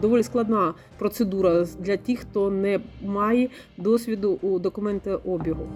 доволі 0.00 0.22
складна 0.22 0.74
процедура 0.98 1.66
для 1.78 1.96
тих, 1.96 2.18
хто 2.18 2.50
не 2.50 2.80
має 3.06 3.48
досвіду 3.76 4.38
у 4.42 4.58
документообігу. 4.58 5.66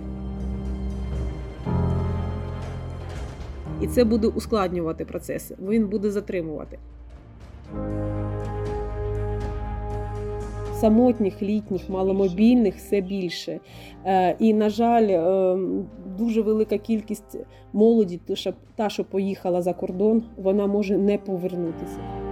І 3.81 3.87
це 3.87 4.05
буде 4.05 4.27
ускладнювати 4.27 5.05
процеси. 5.05 5.57
Він 5.69 5.87
буде 5.87 6.11
затримувати. 6.11 6.79
Самотніх, 10.75 11.43
літніх, 11.43 11.89
маломобільних 11.89 12.77
все 12.77 13.01
більше. 13.01 13.61
Е, 14.07 14.37
І, 14.39 14.55
на 14.55 14.71
жаль, 14.71 15.09
е, 15.09 15.59
дуже 16.19 16.43
велика 16.43 16.79
кількість 16.79 17.37
молоді, 17.73 18.21
та, 18.77 18.89
що 18.89 19.05
поїхала 19.05 19.63
за 19.63 19.73
кордон, 19.73 20.23
вона 20.37 20.67
може 20.67 20.99
не 20.99 21.19
повернутися. 21.19 22.24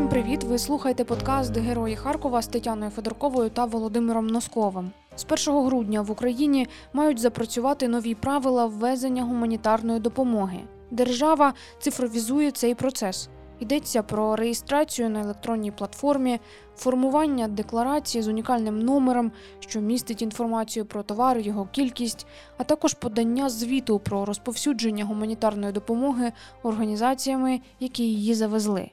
Усім 0.00 0.08
привіт! 0.08 0.44
Ви 0.44 0.58
слухаєте 0.58 1.04
подкаст 1.04 1.56
Герої 1.56 1.96
Харкова 1.96 2.42
з 2.42 2.46
Тетяною 2.46 2.90
Федорковою 2.90 3.50
та 3.50 3.64
Володимиром 3.64 4.26
Носковим. 4.26 4.90
З 5.16 5.26
1 5.48 5.64
грудня 5.64 6.02
в 6.02 6.10
Україні 6.10 6.66
мають 6.92 7.18
запрацювати 7.18 7.88
нові 7.88 8.14
правила 8.14 8.66
ввезення 8.66 9.22
гуманітарної 9.22 10.00
допомоги. 10.00 10.58
Держава 10.90 11.54
цифровізує 11.78 12.50
цей 12.50 12.74
процес. 12.74 13.28
Йдеться 13.58 14.02
про 14.02 14.36
реєстрацію 14.36 15.10
на 15.10 15.20
електронній 15.20 15.70
платформі, 15.70 16.40
формування 16.76 17.48
декларації 17.48 18.22
з 18.22 18.28
унікальним 18.28 18.78
номером, 18.78 19.32
що 19.58 19.80
містить 19.80 20.22
інформацію 20.22 20.86
про 20.86 21.02
товар, 21.02 21.38
його 21.38 21.68
кількість, 21.72 22.26
а 22.58 22.64
також 22.64 22.94
подання 22.94 23.48
звіту 23.48 23.98
про 23.98 24.24
розповсюдження 24.24 25.04
гуманітарної 25.04 25.72
допомоги 25.72 26.32
організаціями, 26.62 27.60
які 27.80 28.02
її 28.02 28.34
завезли. 28.34 28.90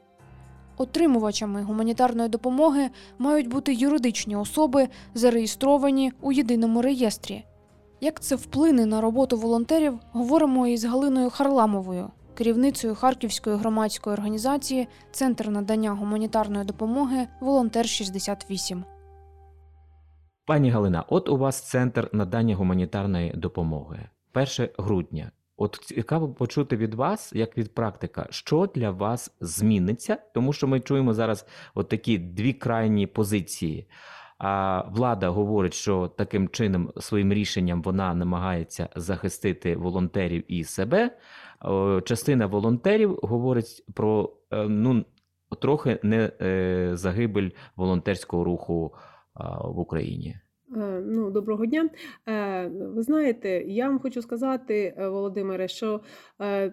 Отримувачами 0.77 1.63
гуманітарної 1.63 2.29
допомоги 2.29 2.89
мають 3.17 3.47
бути 3.49 3.73
юридичні 3.73 4.35
особи, 4.35 4.87
зареєстровані 5.13 6.11
у 6.21 6.31
єдиному 6.31 6.81
реєстрі. 6.81 7.43
Як 8.01 8.19
це 8.19 8.35
вплине 8.35 8.85
на 8.85 9.01
роботу 9.01 9.37
волонтерів, 9.37 9.99
говоримо 10.11 10.67
із 10.67 10.85
Галиною 10.85 11.29
Харламовою, 11.29 12.09
керівницею 12.33 12.95
Харківської 12.95 13.55
громадської 13.55 14.13
організації 14.13 14.87
Центр 15.11 15.49
надання 15.49 15.91
гуманітарної 15.91 16.65
допомоги 16.65 17.27
Волонтер 17.41 17.87
68. 17.87 18.83
Пані 20.45 20.69
Галина, 20.69 21.05
от 21.07 21.29
у 21.29 21.37
вас 21.37 21.61
центр 21.61 22.09
надання 22.13 22.55
гуманітарної 22.55 23.33
допомоги. 23.35 24.09
1 24.33 24.69
грудня. 24.77 25.31
От 25.57 25.79
цікаво 25.83 26.29
почути 26.29 26.77
від 26.77 26.93
вас, 26.93 27.33
як 27.33 27.57
від 27.57 27.75
практика, 27.75 28.27
що 28.29 28.69
для 28.75 28.91
вас 28.91 29.35
зміниться, 29.41 30.17
тому 30.33 30.53
що 30.53 30.67
ми 30.67 30.79
чуємо 30.79 31.13
зараз 31.13 31.45
от 31.75 31.89
такі 31.89 32.17
дві 32.17 32.53
крайні 32.53 33.07
позиції. 33.07 33.87
А 34.37 34.83
влада 34.89 35.29
говорить, 35.29 35.73
що 35.73 36.07
таким 36.07 36.49
чином 36.49 36.91
своїм 36.99 37.33
рішенням 37.33 37.81
вона 37.81 38.13
намагається 38.13 38.89
захистити 38.95 39.75
волонтерів 39.75 40.43
і 40.51 40.63
себе. 40.63 41.17
Частина 42.05 42.45
волонтерів 42.45 43.19
говорить 43.23 43.83
про 43.93 44.33
е, 44.51 44.67
ну 44.69 45.05
трохи 45.61 45.99
не 46.03 46.31
е, 46.41 46.89
загибель 46.93 47.49
волонтерського 47.75 48.43
руху 48.43 48.93
в 49.63 49.79
Україні. 49.79 50.39
Е, 50.75 51.01
Ну, 51.05 51.31
доброго 51.31 51.65
дня. 51.65 51.89
Е, 52.27 52.67
Ви 52.67 53.01
знаєте, 53.03 53.49
я 53.67 53.87
вам 53.87 53.99
хочу 53.99 54.21
сказати, 54.21 54.93
е, 54.97 55.07
Володимире, 55.07 55.67
що 55.67 56.01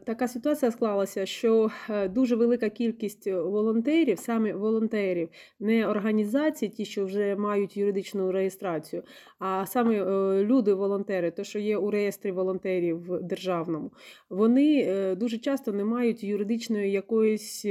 така 0.07 0.29
ситуація 0.29 0.71
склалася, 0.71 1.27
що 1.27 1.71
дуже 2.11 2.37
велика 2.37 2.69
кількість 2.69 3.27
волонтерів, 3.27 4.19
саме 4.19 4.53
волонтерів, 4.53 5.29
не 5.61 5.89
організації, 5.89 6.69
ті, 6.69 6.85
що 6.85 7.05
вже 7.05 7.37
мають 7.37 7.77
юридичну 7.77 8.33
реєстрацію, 8.33 9.03
а 9.39 9.67
саме 9.67 10.05
люди-волонтери, 10.45 11.31
то, 11.31 11.45
що 11.45 11.59
є 11.59 11.77
у 11.77 11.91
реєстрі 11.91 12.33
волонтерів 12.33 13.19
державному, 13.23 13.93
вони 14.31 15.15
дуже 15.15 15.39
часто 15.39 15.73
не 15.73 15.85
мають 15.85 16.25
юридичної 16.25 16.93
якоїсь 16.93 17.67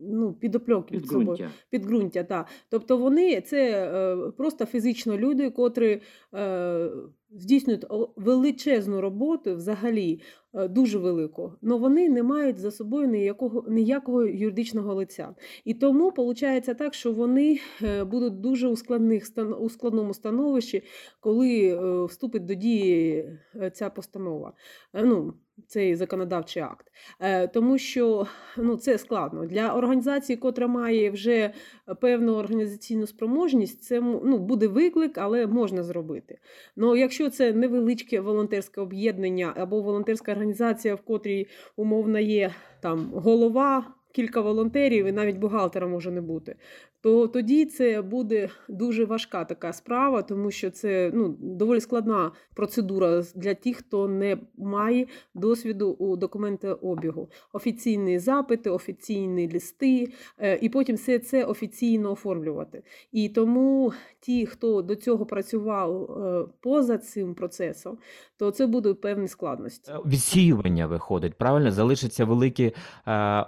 ну, 0.00 0.32
підопльоки 0.32 0.94
під 0.94 1.06
собою 1.06 1.48
підґрунтя. 1.70 2.24
так. 2.24 2.46
Тобто 2.68 2.96
вони 2.96 3.40
це 3.40 3.86
е, 3.92 4.30
просто 4.30 4.66
фізично 4.66 5.18
люди, 5.18 5.50
котрі 5.50 6.00
е, 6.34 6.90
здійснюють 7.30 7.84
величезну 8.16 9.00
роботу 9.00 9.56
взагалі, 9.56 10.20
дуже 10.54 10.98
велику, 10.98 11.52
але 11.62 11.76
вони 11.76 12.08
не 12.08 12.22
мають 12.22 12.58
за 12.58 12.70
собою 12.70 13.08
ніякого, 13.08 13.64
ніякого 13.68 14.24
юридичного 14.24 14.94
лиця. 14.94 15.34
І 15.64 15.74
тому 15.74 16.12
виходить 16.16 16.78
так, 16.78 16.94
що 16.94 17.12
вони 17.12 17.58
е, 17.82 18.04
будуть 18.04 18.40
дуже 18.40 18.68
у, 18.68 18.76
складних, 18.76 19.24
у 19.60 19.70
складному 19.70 20.14
становищі, 20.14 20.82
коли 21.20 21.68
е, 21.68 22.04
вступить 22.04 22.44
до 22.44 22.54
дії 22.54 23.24
е, 23.56 23.70
ця 23.70 23.90
постанова, 23.90 24.52
е, 24.94 25.04
ну, 25.04 25.34
цей 25.66 25.96
законодавчий 25.96 26.62
акт. 26.62 26.86
Е, 27.20 27.48
Тому 27.48 27.78
що 27.78 28.26
ну, 28.56 28.76
це 28.76 28.98
складно. 28.98 29.46
Для 29.46 29.74
організації, 29.74 30.36
котра 30.36 30.66
має 30.66 31.10
вже 31.10 31.52
певну 32.00 32.34
організаційну 32.34 33.06
спроможність, 33.06 33.82
це 33.82 34.00
ну, 34.00 34.38
буде 34.38 34.66
виклик, 34.66 35.18
але 35.18 35.46
можна 35.46 35.82
зробити. 35.82 36.38
Ну, 36.76 36.96
якщо 36.96 37.30
це 37.30 37.52
невеличке 37.52 38.20
волонтерське 38.20 38.80
об'єднання 38.80 39.52
або 39.56 39.80
волонтерська 39.80 40.34
організація, 40.40 40.94
в 40.94 41.00
котрій 41.00 41.46
умовно 41.76 42.18
є 42.18 42.50
там 42.80 43.10
голова. 43.14 43.94
Кілька 44.12 44.40
волонтерів 44.40 45.06
і 45.06 45.12
навіть 45.12 45.36
бухгалтера 45.36 45.86
може 45.86 46.10
не 46.10 46.20
бути, 46.20 46.56
то 47.02 47.28
тоді 47.28 47.64
це 47.64 48.02
буде 48.02 48.48
дуже 48.68 49.04
важка 49.04 49.44
така 49.44 49.72
справа, 49.72 50.22
тому 50.22 50.50
що 50.50 50.70
це 50.70 51.10
ну, 51.14 51.36
доволі 51.40 51.80
складна 51.80 52.30
процедура 52.54 53.22
для 53.34 53.54
тих, 53.54 53.76
хто 53.76 54.08
не 54.08 54.36
має 54.58 55.06
досвіду 55.34 55.90
у 55.90 56.16
документообігу. 56.16 57.28
Офіційні 57.52 58.18
запити, 58.18 58.70
офіційні 58.70 59.50
листи, 59.52 60.12
е, 60.38 60.58
і 60.62 60.68
потім 60.68 60.96
все 60.96 61.18
це 61.18 61.44
офіційно 61.44 62.12
оформлювати. 62.12 62.82
І 63.12 63.28
тому 63.28 63.92
ті, 64.20 64.46
хто 64.46 64.82
до 64.82 64.96
цього 64.96 65.26
працював 65.26 66.02
е, 66.02 66.44
поза 66.60 66.98
цим 66.98 67.34
процесом, 67.34 67.98
то 68.36 68.50
це 68.50 68.66
будуть 68.66 69.00
певні 69.00 69.28
складності. 69.28 69.92
Е, 69.92 69.98
Відсіювання 70.06 70.86
виходить, 70.86 71.34
правильно? 71.34 71.72
Залишаться 71.72 72.24
великі 72.24 72.72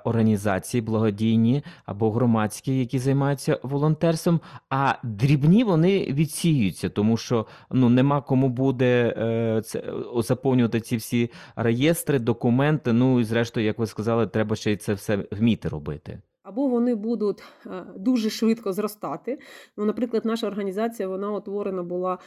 організації 0.05 0.81
благодійні 0.81 1.63
або 1.85 2.11
громадські, 2.11 2.79
які 2.79 2.99
займаються 2.99 3.42
волонтерством, 3.63 4.41
а 4.71 4.95
дрібні 5.03 5.65
вони 5.65 6.05
відсіюються, 6.05 6.89
тому 6.89 7.17
що 7.17 7.47
ну 7.71 7.89
нема 7.89 8.21
кому 8.21 8.49
буде 8.49 9.15
е, 9.19 9.63
це 9.65 9.85
заповнювати 10.17 10.81
ці 10.81 10.97
всі 10.97 11.31
реєстри, 11.57 12.19
документи. 12.19 12.93
Ну 12.93 13.21
і 13.21 13.25
зрештою, 13.25 13.67
як 13.67 13.79
ви 13.79 13.87
сказали, 13.87 14.27
треба 14.27 14.57
ще 14.57 14.73
й 14.73 14.77
це 14.77 14.95
все 14.95 15.27
вміти 15.31 15.69
робити. 15.69 16.19
Або 16.43 16.67
вони 16.67 16.95
будуть 16.95 17.43
е, 17.67 17.85
дуже 17.97 18.31
швидко 18.31 18.73
зростати. 18.73 19.39
Ну, 19.77 19.85
наприклад, 19.85 20.25
наша 20.25 20.47
організація 20.47 21.09
вона 21.09 21.33
утворена 21.33 21.83
була 21.83 22.19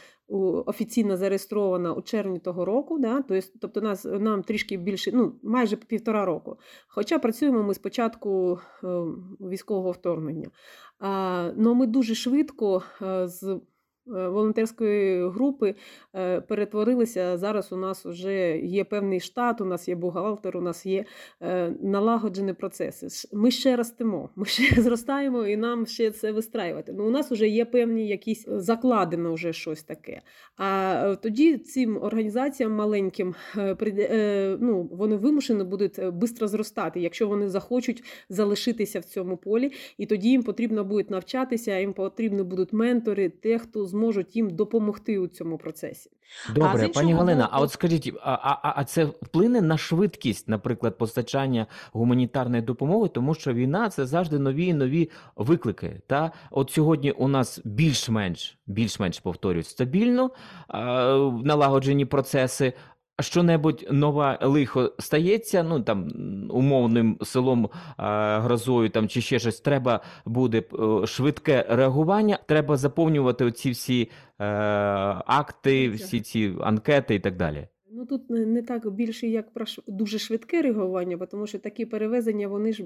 офіційно 0.66 1.16
зареєстрована 1.16 1.92
у 1.92 2.02
червні 2.02 2.38
того 2.38 2.64
року. 2.64 2.98
Да? 2.98 3.24
Тобто, 3.60 3.80
нас 3.80 4.04
нам 4.04 4.42
трішки 4.42 4.76
більше, 4.76 5.10
ну 5.14 5.32
майже 5.42 5.76
півтора 5.76 6.24
року. 6.24 6.58
Хоча 6.88 7.18
працюємо 7.18 7.62
ми 7.62 7.74
з 7.74 7.78
початку 7.78 8.58
е, 8.84 8.86
військового 9.40 9.90
вторгнення. 9.90 10.50
А, 10.98 11.52
но 11.56 11.74
ми 11.74 11.86
дуже 11.86 12.14
швидко 12.14 12.82
е, 13.02 13.28
з 13.28 13.60
волонтерської 14.06 15.28
групи 15.28 15.74
е, 16.14 16.40
перетворилися. 16.40 17.38
Зараз 17.38 17.72
у 17.72 17.76
нас 17.76 18.04
вже 18.04 18.58
є 18.58 18.84
певний 18.84 19.20
штат, 19.20 19.60
у 19.60 19.64
нас 19.64 19.88
є 19.88 19.94
бухгалтер, 19.94 20.56
у 20.56 20.60
нас 20.60 20.86
є 20.86 21.04
е, 21.42 21.72
налагоджені 21.82 22.52
процеси. 22.52 23.28
Ми 23.32 23.50
ще 23.50 23.76
ростемо, 23.76 24.30
ми 24.36 24.44
ще 24.44 24.82
зростаємо 24.82 25.46
і 25.46 25.56
нам 25.56 25.86
ще 25.86 26.10
це 26.10 26.32
вистраювати. 26.32 26.92
Ну, 26.92 27.06
у 27.06 27.10
нас 27.10 27.30
вже 27.30 27.48
є 27.48 27.64
певні 27.64 28.08
якісь 28.08 28.48
е, 28.48 28.60
закладено 28.60 29.34
вже 29.34 29.52
щось 29.52 29.82
таке. 29.82 30.22
А 30.56 30.92
е, 31.12 31.16
тоді 31.16 31.58
цим 31.58 32.02
організаціям 32.02 32.72
маленьким 32.72 33.34
е, 33.58 33.76
е, 33.82 34.58
ну, 34.60 34.88
вони 34.92 35.16
вимушені 35.16 35.64
будуть 35.64 36.00
швидко 36.36 36.48
зростати, 36.48 37.00
якщо 37.00 37.28
вони 37.28 37.48
захочуть 37.48 38.04
залишитися 38.28 39.00
в 39.00 39.04
цьому 39.04 39.36
полі, 39.36 39.72
і 39.98 40.06
тоді 40.06 40.28
їм 40.28 40.42
потрібно 40.42 40.84
буде 40.84 41.06
навчатися, 41.10 41.78
їм 41.78 41.92
потрібні 41.92 42.42
будуть 42.42 42.72
ментори, 42.72 43.28
те, 43.28 43.58
хто 43.58 43.86
зможуть 43.96 44.36
їм 44.36 44.50
допомогти 44.50 45.18
у 45.18 45.26
цьому 45.26 45.58
процесі. 45.58 46.10
Добре, 46.54 46.84
а 46.84 46.88
пані 46.88 47.12
Галина. 47.12 47.18
Галина, 47.18 47.48
а 47.52 47.60
от 47.60 47.72
скажіть, 47.72 48.12
а, 48.22 48.32
а, 48.32 48.72
а 48.76 48.84
це 48.84 49.04
вплине 49.04 49.62
на 49.62 49.78
швидкість, 49.78 50.48
наприклад, 50.48 50.98
постачання 50.98 51.66
гуманітарної 51.92 52.62
допомоги, 52.62 53.08
тому 53.08 53.34
що 53.34 53.52
війна 53.52 53.88
це 53.88 54.06
завжди 54.06 54.38
нові 54.38 54.66
і 54.66 54.74
нові 54.74 55.10
виклики. 55.36 56.00
Та 56.06 56.32
от 56.50 56.70
сьогодні 56.70 57.10
у 57.12 57.28
нас 57.28 57.60
більш-менш, 57.64 58.58
більш-менш 58.66 59.20
повторюють 59.20 59.66
стабільно 59.66 60.30
а, 60.68 60.82
налагоджені 61.44 62.04
процеси. 62.04 62.72
Що-небудь 63.20 63.86
нове 63.90 64.38
лихо 64.42 64.92
стається, 64.98 65.62
ну 65.62 65.80
там 65.80 66.08
умовним 66.50 67.18
селом 67.22 67.70
а, 67.96 68.40
грозою 68.40 68.90
там 68.90 69.08
чи 69.08 69.20
ще 69.20 69.38
щось, 69.38 69.60
треба 69.60 70.00
буде 70.24 70.62
е, 71.02 71.06
швидке 71.06 71.66
реагування, 71.68 72.38
треба 72.46 72.76
заповнювати 72.76 73.44
оці 73.44 73.70
всі 73.70 74.10
е, 74.40 74.44
акти, 75.26 75.90
всі 75.90 76.20
ці 76.20 76.54
анкети 76.60 77.14
і 77.14 77.20
так 77.20 77.36
далі. 77.36 77.68
Ну 77.90 78.06
тут 78.06 78.30
не, 78.30 78.62
так 78.62 78.90
більше 78.90 79.26
як 79.28 79.52
про 79.52 79.64
дуже 79.86 80.18
швидке 80.18 80.62
реагування, 80.62 81.16
тому 81.16 81.46
що 81.46 81.58
такі 81.58 81.86
перевезення 81.86 82.48
вони 82.48 82.72
ж 82.72 82.84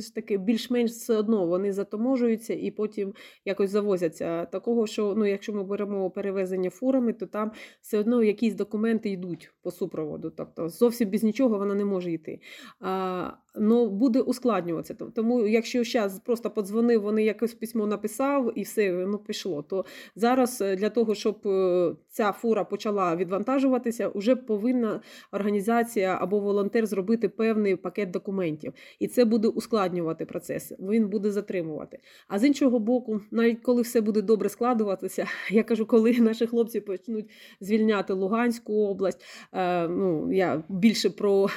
ж 0.00 0.14
таки 0.14 0.38
більш-менш 0.38 0.90
все 0.90 1.16
одно 1.16 1.46
вони 1.46 1.72
затоможуються 1.72 2.54
і 2.54 2.70
потім 2.70 3.14
якось 3.44 3.70
завозяться. 3.70 4.44
Такого, 4.44 4.86
що 4.86 5.14
ну, 5.16 5.26
якщо 5.26 5.52
ми 5.52 5.64
беремо 5.64 6.10
перевезення 6.10 6.70
фурами, 6.70 7.12
то 7.12 7.26
там 7.26 7.52
все 7.80 7.98
одно 7.98 8.22
якісь 8.22 8.54
документи 8.54 9.10
йдуть 9.10 9.52
по 9.62 9.70
супроводу. 9.70 10.30
Тобто 10.30 10.68
зовсім 10.68 11.10
без 11.10 11.22
нічого 11.22 11.58
вона 11.58 11.74
не 11.74 11.84
може 11.84 12.12
йти. 12.12 12.40
А, 12.80 13.30
ну, 13.60 13.90
буде 13.90 14.20
ускладнюватися. 14.20 14.94
Тому, 14.94 15.46
якщо 15.46 15.84
зараз 15.84 16.18
просто 16.18 16.50
подзвонив, 16.50 17.02
вони 17.02 17.24
якось 17.24 17.54
письмо 17.54 17.86
написав 17.86 18.52
і 18.54 18.62
все, 18.62 18.92
ну 18.92 19.18
пішло. 19.18 19.62
То 19.62 19.84
зараз 20.16 20.60
е, 20.60 20.76
для 20.76 20.90
того, 20.90 21.14
щоб 21.14 21.46
е, 21.46 21.94
ця 22.08 22.32
фура 22.32 22.64
почала 22.64 23.16
відвантажуватися, 23.16 24.10
вже 24.14 24.36
повинна 24.36 25.00
організація 25.32 26.18
або 26.20 26.40
волонтер 26.40 26.86
зробити 26.86 27.28
певний 27.28 27.76
пакет 27.76 28.10
документів. 28.10 28.72
І 28.98 29.08
це 29.08 29.24
буде 29.24 29.48
ускладнювати 29.48 30.24
процес, 30.24 30.72
він 30.78 31.08
буде 31.08 31.30
затримувати. 31.30 31.98
А 32.28 32.38
з 32.38 32.44
іншого 32.44 32.78
боку, 32.78 33.20
навіть 33.30 33.60
коли 33.62 33.82
все 33.82 34.00
буде 34.00 34.22
добре 34.22 34.48
складуватися, 34.48 35.26
я 35.50 35.62
кажу, 35.62 35.86
коли 35.86 36.12
наші 36.12 36.46
хлопці 36.46 36.80
почнуть 36.80 37.30
звільняти 37.60 38.12
Луганську 38.12 38.86
область, 38.86 39.24
е, 39.52 39.88
ну 39.88 40.32
я 40.32 40.62
більше 40.68 41.10
про 41.10 41.48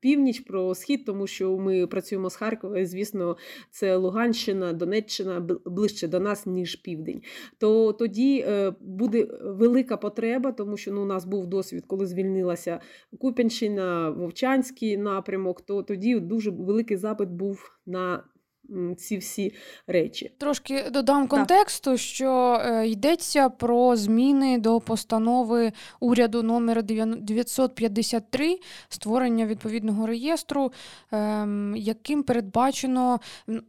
північ, 0.00 0.40
про 0.40 0.74
схід, 0.74 1.04
тому 1.04 1.26
ми 1.40 1.86
працюємо 1.86 2.30
з 2.30 2.36
Харкова, 2.36 2.78
і 2.78 2.86
звісно, 2.86 3.36
це 3.70 3.96
Луганщина, 3.96 4.72
Донеччина 4.72 5.40
ближче 5.64 6.08
до 6.08 6.20
нас, 6.20 6.46
ніж 6.46 6.76
південь. 6.76 7.22
То 7.58 7.92
тоді 7.92 8.44
е, 8.48 8.72
буде 8.80 9.28
велика 9.42 9.96
потреба, 9.96 10.52
тому 10.52 10.76
що 10.76 10.92
ну, 10.92 11.02
у 11.02 11.06
нас 11.06 11.24
був 11.24 11.46
досвід, 11.46 11.84
коли 11.86 12.06
звільнилася 12.06 12.80
Куп'янщина, 13.18 14.10
Вовчанський 14.10 14.96
напрямок, 14.96 15.60
то 15.60 15.82
тоді 15.82 16.20
дуже 16.20 16.50
великий 16.50 16.96
запит 16.96 17.28
був 17.28 17.78
на 17.86 18.22
ці 18.98 19.16
всі 19.16 19.52
речі. 19.86 20.30
Трошки 20.38 20.90
додам 20.90 21.28
контексту, 21.28 21.96
що 21.96 22.60
е, 22.64 22.88
йдеться 22.88 23.48
про 23.48 23.96
зміни 23.96 24.58
до 24.58 24.80
постанови 24.80 25.72
уряду 26.00 26.42
номер 26.42 26.82
953, 26.82 28.58
створення 28.88 29.46
відповідного 29.46 30.06
реєстру, 30.06 30.72
ем, 31.12 31.74
яким 31.76 32.22
передбачено, 32.22 33.20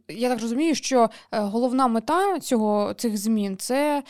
я 0.08 0.28
так 0.28 0.42
розумію, 0.42 0.74
що 0.74 1.10
е, 1.32 1.40
головна 1.40 1.86
мета 1.86 2.40
цього 2.40 2.94
цих 2.94 3.16
змін 3.16 3.56
це, 3.56 4.02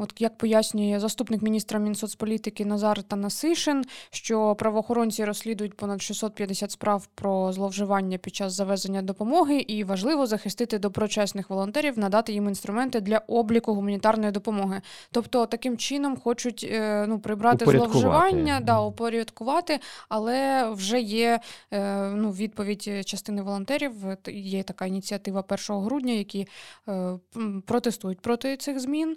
от 0.00 0.14
як 0.18 0.38
пояснює 0.38 1.00
заступник 1.00 1.42
міністра 1.42 1.78
Мінсоцполітики 1.78 2.64
Назар 2.64 3.02
Танасишин, 3.02 3.84
що 4.10 4.54
правоохоронці 4.54 5.24
розслідують 5.24 5.74
понад 5.74 6.02
650 6.02 6.70
справ 6.70 7.08
про 7.14 7.52
зловживання 7.52 8.18
під 8.18 8.34
час 8.34 8.52
завезення 8.52 9.02
допомоги, 9.02 9.58
і 9.58 9.84
важливо 9.96 10.26
захистити 10.26 10.78
доброчесних 10.78 11.50
волонтерів, 11.50 11.98
надати 11.98 12.32
їм 12.32 12.48
інструменти 12.48 13.00
для 13.00 13.18
обліку 13.18 13.74
гуманітарної 13.74 14.32
допомоги. 14.32 14.80
Тобто 15.10 15.46
таким 15.46 15.76
чином 15.76 16.16
хочуть 16.16 16.68
е, 16.70 17.06
ну, 17.08 17.18
прибрати 17.18 17.64
зловживання, 17.64 18.60
да, 18.60 18.80
упорядкувати, 18.80 19.80
але 20.08 20.70
вже 20.70 21.00
є 21.00 21.40
е, 21.72 22.08
ну, 22.08 22.30
відповідь 22.30 23.06
частини 23.06 23.42
волонтерів. 23.42 23.92
Є 24.28 24.62
така 24.62 24.86
ініціатива 24.86 25.44
1 25.48 25.84
грудня, 25.84 26.12
які 26.12 26.46
е, 26.88 27.18
протестують 27.66 28.20
проти 28.20 28.56
цих 28.56 28.80
змін. 28.80 29.16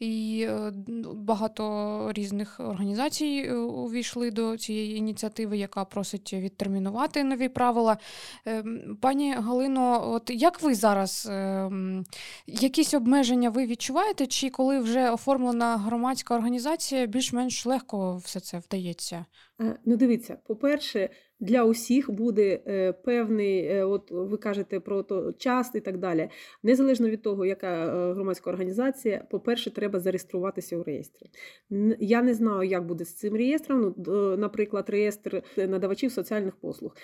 І 0.00 0.48
багато 1.14 2.12
різних 2.12 2.60
організацій 2.60 3.50
увійшли 3.52 4.30
до 4.30 4.56
цієї 4.56 4.96
ініціативи, 4.96 5.58
яка 5.58 5.84
просить 5.84 6.32
відтермінувати 6.32 7.24
нові 7.24 7.48
правила. 7.48 7.96
Ем, 8.46 8.96
Пані 9.00 9.34
Галино, 9.34 10.19
от 10.20 10.30
як 10.34 10.62
ви 10.62 10.74
зараз 10.74 11.28
е, 11.30 11.70
якісь 12.46 12.94
обмеження 12.94 13.50
ви 13.50 13.66
відчуваєте, 13.66 14.26
чи 14.26 14.50
коли 14.50 14.78
вже 14.78 15.10
оформлена 15.10 15.76
громадська 15.76 16.34
організація, 16.34 17.06
більш-менш 17.06 17.66
легко 17.66 18.16
все 18.16 18.40
це 18.40 18.58
вдається? 18.58 19.24
Е, 19.60 19.76
Ну, 19.84 19.96
дивіться, 19.96 20.36
по-перше, 20.46 21.10
для 21.40 21.64
усіх 21.64 22.10
буде 22.10 22.60
е, 22.66 22.92
певний, 22.92 23.64
е, 23.64 23.84
от 23.84 24.10
ви 24.10 24.36
кажете 24.36 24.80
про 24.80 25.02
то 25.02 25.32
час 25.32 25.70
і 25.74 25.80
так 25.80 25.98
далі. 25.98 26.28
Незалежно 26.62 27.08
від 27.08 27.22
того, 27.22 27.46
яка 27.46 27.86
е, 27.86 28.12
громадська 28.12 28.50
організація, 28.50 29.24
по-перше, 29.30 29.70
треба 29.70 30.00
зареєструватися 30.00 30.76
у 30.76 30.82
реєстрі. 30.82 31.26
Я 31.98 32.22
не 32.22 32.34
знаю, 32.34 32.70
як 32.70 32.86
буде 32.86 33.04
з 33.04 33.14
цим 33.14 33.36
реєстром. 33.36 33.94
Ну, 34.06 34.36
наприклад, 34.36 34.90
реєстр 34.90 35.42
надавачів 35.56 36.12
соціальних 36.12 36.56
послуг. 36.56 36.96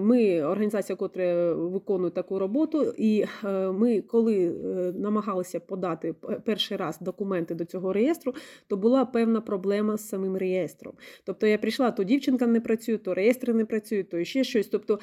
Ми 0.00 0.42
організація, 0.42 0.96
котра 0.96 1.54
виконує 1.54 2.10
таку 2.10 2.38
роботу, 2.38 2.94
і 2.98 3.24
ми, 3.72 4.00
коли 4.00 4.50
намагалися 4.94 5.60
подати 5.60 6.14
перший 6.44 6.76
раз 6.76 6.98
документи 7.00 7.54
до 7.54 7.64
цього 7.64 7.92
реєстру, 7.92 8.34
то 8.66 8.76
була 8.76 9.04
певна 9.04 9.40
проблема 9.40 9.96
з 9.96 10.08
самим 10.08 10.36
реєстром. 10.36 10.94
Тобто 11.24 11.46
я 11.46 11.58
прийшла, 11.58 11.90
то 11.90 12.04
дівчинка 12.04 12.46
не 12.46 12.60
працює, 12.60 12.98
то 12.98 13.14
реєстри 13.14 13.54
не 13.58 13.64
працюють, 13.64 14.10
то 14.10 14.24
ще 14.24 14.44
щось. 14.44 14.66
Тобто, 14.66 14.98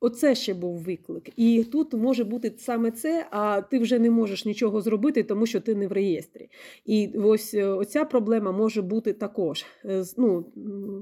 оце 0.00 0.34
ще 0.34 0.54
був 0.54 0.78
виклик. 0.78 1.28
І 1.36 1.64
тут 1.72 1.94
може 1.94 2.24
бути 2.24 2.52
саме 2.58 2.90
це, 2.90 3.26
а 3.30 3.60
ти 3.60 3.78
вже 3.78 3.98
не 3.98 4.10
можеш 4.10 4.44
нічого 4.44 4.80
зробити, 4.80 5.22
тому 5.22 5.46
що 5.46 5.60
ти 5.60 5.74
не 5.74 5.86
в 5.86 5.92
реєстрі. 5.92 6.48
І 6.84 7.12
ось 7.18 7.54
е, 7.54 7.66
оця 7.66 8.04
проблема 8.04 8.52
може 8.52 8.82
бути 8.82 9.12
також. 9.12 9.64
Е, 9.84 10.04
Ну, 10.16 10.52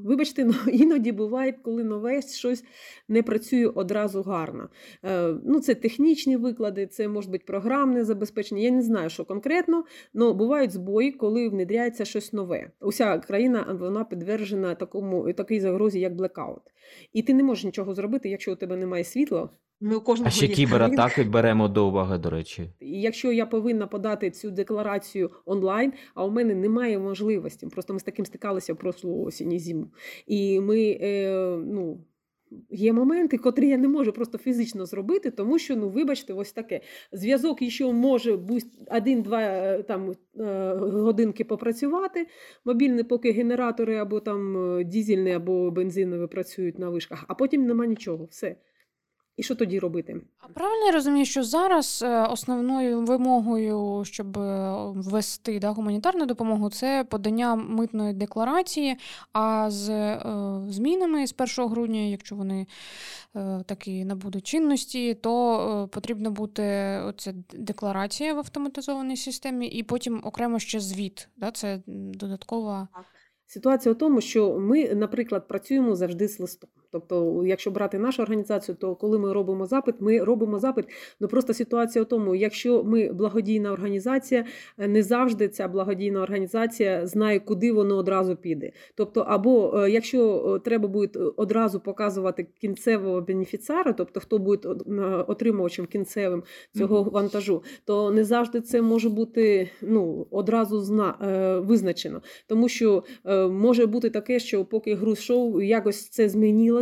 вибачте, 0.04 0.44
но 0.44 0.54
іноді 0.72 1.12
буває, 1.12 1.52
коли 1.52 1.84
нове 1.84 2.22
щось 2.22 2.64
не 3.08 3.22
працює 3.22 3.66
одразу 3.66 4.22
гарно. 4.22 4.68
Е, 5.04 5.34
Ну, 5.44 5.60
це 5.60 5.74
технічні 5.74 6.36
виклади, 6.36 6.86
це 6.86 7.08
може 7.08 7.30
бути 7.30 7.44
програмне 7.46 8.04
забезпечення. 8.04 8.62
Я 8.62 8.70
не 8.70 8.82
знаю, 8.82 9.10
що 9.10 9.24
конкретно, 9.24 9.84
але 10.14 10.32
бувають 10.32 10.72
збої, 10.72 11.12
коли 11.12 11.48
внедряється 11.48 12.04
щось 12.04 12.32
нове. 12.32 12.70
Уся 12.80 13.18
країна 13.18 13.76
вона 13.80 14.04
підтверджена 14.04 14.74
такому 14.74 15.32
такій 15.32 15.60
загрозі, 15.60 16.00
як 16.00 16.14
блекаут. 16.14 16.62
І 17.12 17.22
ти 17.22 17.34
не 17.34 17.42
можеш 17.42 17.64
нічого 17.64 17.94
зробити, 17.94 18.28
якщо 18.28 18.52
у 18.52 18.56
тебе 18.56 18.76
немає 18.76 19.04
світла. 19.04 19.50
Ми 19.80 19.96
у 19.96 20.00
кожного 20.00 20.28
А 20.28 20.30
ще 20.30 20.46
є 20.46 20.54
кібератаки 20.54 21.24
беремо 21.24 21.68
до 21.68 21.88
уваги, 21.88 22.18
до 22.18 22.30
речі. 22.30 22.70
і 22.80 23.00
якщо 23.00 23.32
я 23.32 23.46
повинна 23.46 23.86
подати 23.86 24.30
цю 24.30 24.50
декларацію 24.50 25.30
онлайн, 25.44 25.92
а 26.14 26.24
у 26.24 26.30
мене 26.30 26.54
немає 26.54 26.98
можливості. 26.98 27.66
Просто 27.66 27.92
ми 27.92 28.00
з 28.00 28.02
таким 28.02 28.26
стикалися 28.26 28.74
просто 28.74 28.88
прошлу 28.88 29.24
осінь 29.24 29.52
і 29.52 29.58
зиму. 29.58 29.86
І 30.26 30.60
ми 30.60 30.98
е, 31.00 31.56
ну. 31.66 32.04
Є 32.70 32.92
моменти, 32.92 33.38
котрі 33.38 33.68
я 33.68 33.78
не 33.78 33.88
можу 33.88 34.12
просто 34.12 34.38
фізично 34.38 34.86
зробити, 34.86 35.30
тому 35.30 35.58
що, 35.58 35.76
ну, 35.76 35.88
вибачте, 35.88 36.32
ось 36.32 36.52
таке. 36.52 36.80
Зв'язок 37.12 37.62
ще 37.62 37.92
може 37.92 38.38
один-два 38.90 39.40
е, 39.40 39.82
там 39.82 40.14
е, 40.40 40.74
годинки 40.76 41.44
попрацювати. 41.44 42.26
Мобільний, 42.64 43.04
поки 43.04 43.32
генератори 43.32 43.96
або 43.96 44.20
там 44.20 44.56
е, 44.78 44.84
дізельні, 44.84 45.32
або 45.32 45.70
бензинові 45.70 46.26
працюють 46.26 46.78
на 46.78 46.90
вишках, 46.90 47.24
а 47.28 47.34
потім 47.34 47.66
нема 47.66 47.86
нічого. 47.86 48.24
Все. 48.24 48.56
І 49.38 49.42
що 49.42 49.54
тоді 49.54 49.78
робити? 49.78 50.20
А 50.38 50.48
правильно 50.48 50.86
я 50.86 50.92
розумію, 50.92 51.24
що 51.24 51.42
зараз 51.42 52.04
е, 52.06 52.26
основною 52.26 53.00
вимогою, 53.00 54.04
щоб 54.04 54.38
е, 54.38 54.74
ввести 54.94 55.58
да, 55.58 55.70
гуманітарну 55.70 56.26
допомогу, 56.26 56.70
це 56.70 57.04
подання 57.10 57.54
митної 57.54 58.12
декларації. 58.12 58.96
А 59.32 59.70
з 59.70 59.90
е, 59.90 60.20
змінами 60.68 61.26
з 61.26 61.34
1 61.58 61.70
грудня, 61.70 62.00
якщо 62.00 62.36
вони 62.36 62.66
е, 63.36 63.62
таки 63.66 64.04
набудуть 64.04 64.46
чинності, 64.46 65.14
то 65.14 65.60
е, 65.84 65.86
потрібно 65.86 66.30
буде 66.30 67.00
оця 67.02 67.34
декларація 67.52 68.34
в 68.34 68.38
автоматизованій 68.38 69.16
системі, 69.16 69.66
і 69.66 69.82
потім 69.82 70.20
окремо 70.24 70.58
ще 70.58 70.80
звіт. 70.80 71.28
Да, 71.36 71.50
це 71.50 71.82
додаткова. 71.86 72.88
Ситуація 73.46 73.94
в 73.94 73.98
тому, 73.98 74.20
що 74.20 74.58
ми, 74.58 74.94
наприклад, 74.94 75.48
працюємо 75.48 75.96
завжди 75.96 76.28
з 76.28 76.40
листом. 76.40 76.70
Тобто, 76.90 77.42
якщо 77.46 77.70
брати 77.70 77.98
нашу 77.98 78.22
організацію, 78.22 78.76
то 78.80 78.94
коли 78.94 79.18
ми 79.18 79.32
робимо 79.32 79.66
запит, 79.66 79.94
ми 80.00 80.18
робимо 80.24 80.58
запит. 80.58 80.84
Ну 81.20 81.28
просто 81.28 81.54
ситуація 81.54 82.04
в 82.04 82.08
тому, 82.08 82.34
якщо 82.34 82.84
ми 82.84 83.12
благодійна 83.12 83.72
організація, 83.72 84.44
е, 84.78 84.88
не 84.88 85.02
завжди 85.02 85.48
ця 85.48 85.68
благодійна 85.68 86.22
організація 86.22 87.06
знає, 87.06 87.40
куди 87.40 87.72
воно 87.72 87.96
одразу 87.96 88.36
піде. 88.36 88.72
Тобто, 88.94 89.20
або 89.20 89.78
е, 89.78 89.90
якщо 89.90 90.54
е, 90.56 90.58
треба 90.58 90.88
буде 90.88 91.18
одразу 91.36 91.80
показувати 91.80 92.46
кінцевого 92.60 93.20
бенефіціара, 93.20 93.92
тобто 93.92 94.20
хто 94.20 94.38
буде 94.38 94.68
отримувачем 95.28 95.86
кінцевим 95.86 96.42
цього 96.74 97.02
вантажу, 97.02 97.62
то 97.84 98.10
не 98.10 98.24
завжди 98.24 98.60
це 98.60 98.82
може 98.82 99.08
бути 99.08 99.70
ну 99.82 100.26
одразу 100.30 100.80
зна 100.80 101.14
визначено, 101.66 102.22
тому 102.46 102.68
що 102.68 103.04
може 103.50 103.86
бути 103.86 104.10
таке, 104.10 104.38
що 104.38 104.64
поки 104.64 104.94
груз 104.94 105.18
йшов, 105.18 105.62
якось 105.62 106.08
це 106.08 106.28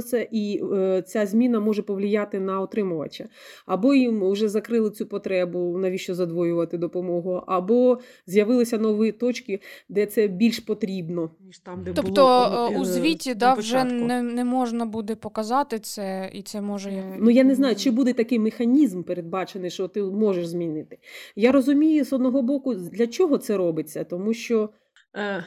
змінилося, 0.00 0.29
і 0.31 0.62
е, 0.73 1.03
ця 1.03 1.26
зміна 1.26 1.61
може 1.61 1.83
повлияти 1.83 2.41
на 2.41 2.61
отримувача. 2.61 3.29
Або 3.67 3.95
їм 3.95 4.31
вже 4.31 4.49
закрили 4.49 4.91
цю 4.91 5.07
потребу, 5.07 5.79
навіщо 5.79 6.15
задвоювати 6.15 6.79
допомогу, 6.79 7.43
або 7.47 7.99
з'явилися 8.26 8.79
нові 8.79 9.12
точки, 9.12 9.61
де 9.88 10.07
це 10.07 10.29
більш 10.29 10.61
потрібно. 10.61 11.31
ніж 11.47 11.59
там, 11.59 11.83
де 11.83 11.93
Тобто 11.93 12.11
було 12.11 12.71
е, 12.73 12.79
у 12.79 12.85
звіті 12.85 13.35
да, 13.35 13.55
вже 13.55 13.85
не, 13.85 14.23
не 14.23 14.45
можна 14.45 14.87
буде 14.87 15.15
показати 15.15 15.79
це, 15.79 16.31
і 16.33 16.43
це 16.43 16.61
може. 16.61 17.17
Ну 17.19 17.31
я 17.31 17.45
не 17.45 17.55
знаю, 17.55 17.76
чи 17.76 17.91
буде 17.91 18.12
такий 18.12 18.38
механізм 18.38 19.03
передбачений, 19.03 19.71
що 19.71 19.88
ти 19.88 20.03
можеш 20.03 20.47
змінити. 20.47 20.99
Я 21.37 21.53
розумію 21.53 22.05
з 22.05 22.12
одного 22.12 22.43
боку, 22.43 22.75
для 22.75 23.07
чого 23.07 23.38
це 23.38 23.57
робиться, 23.57 24.05
тому 24.05 24.35
що 24.35 24.71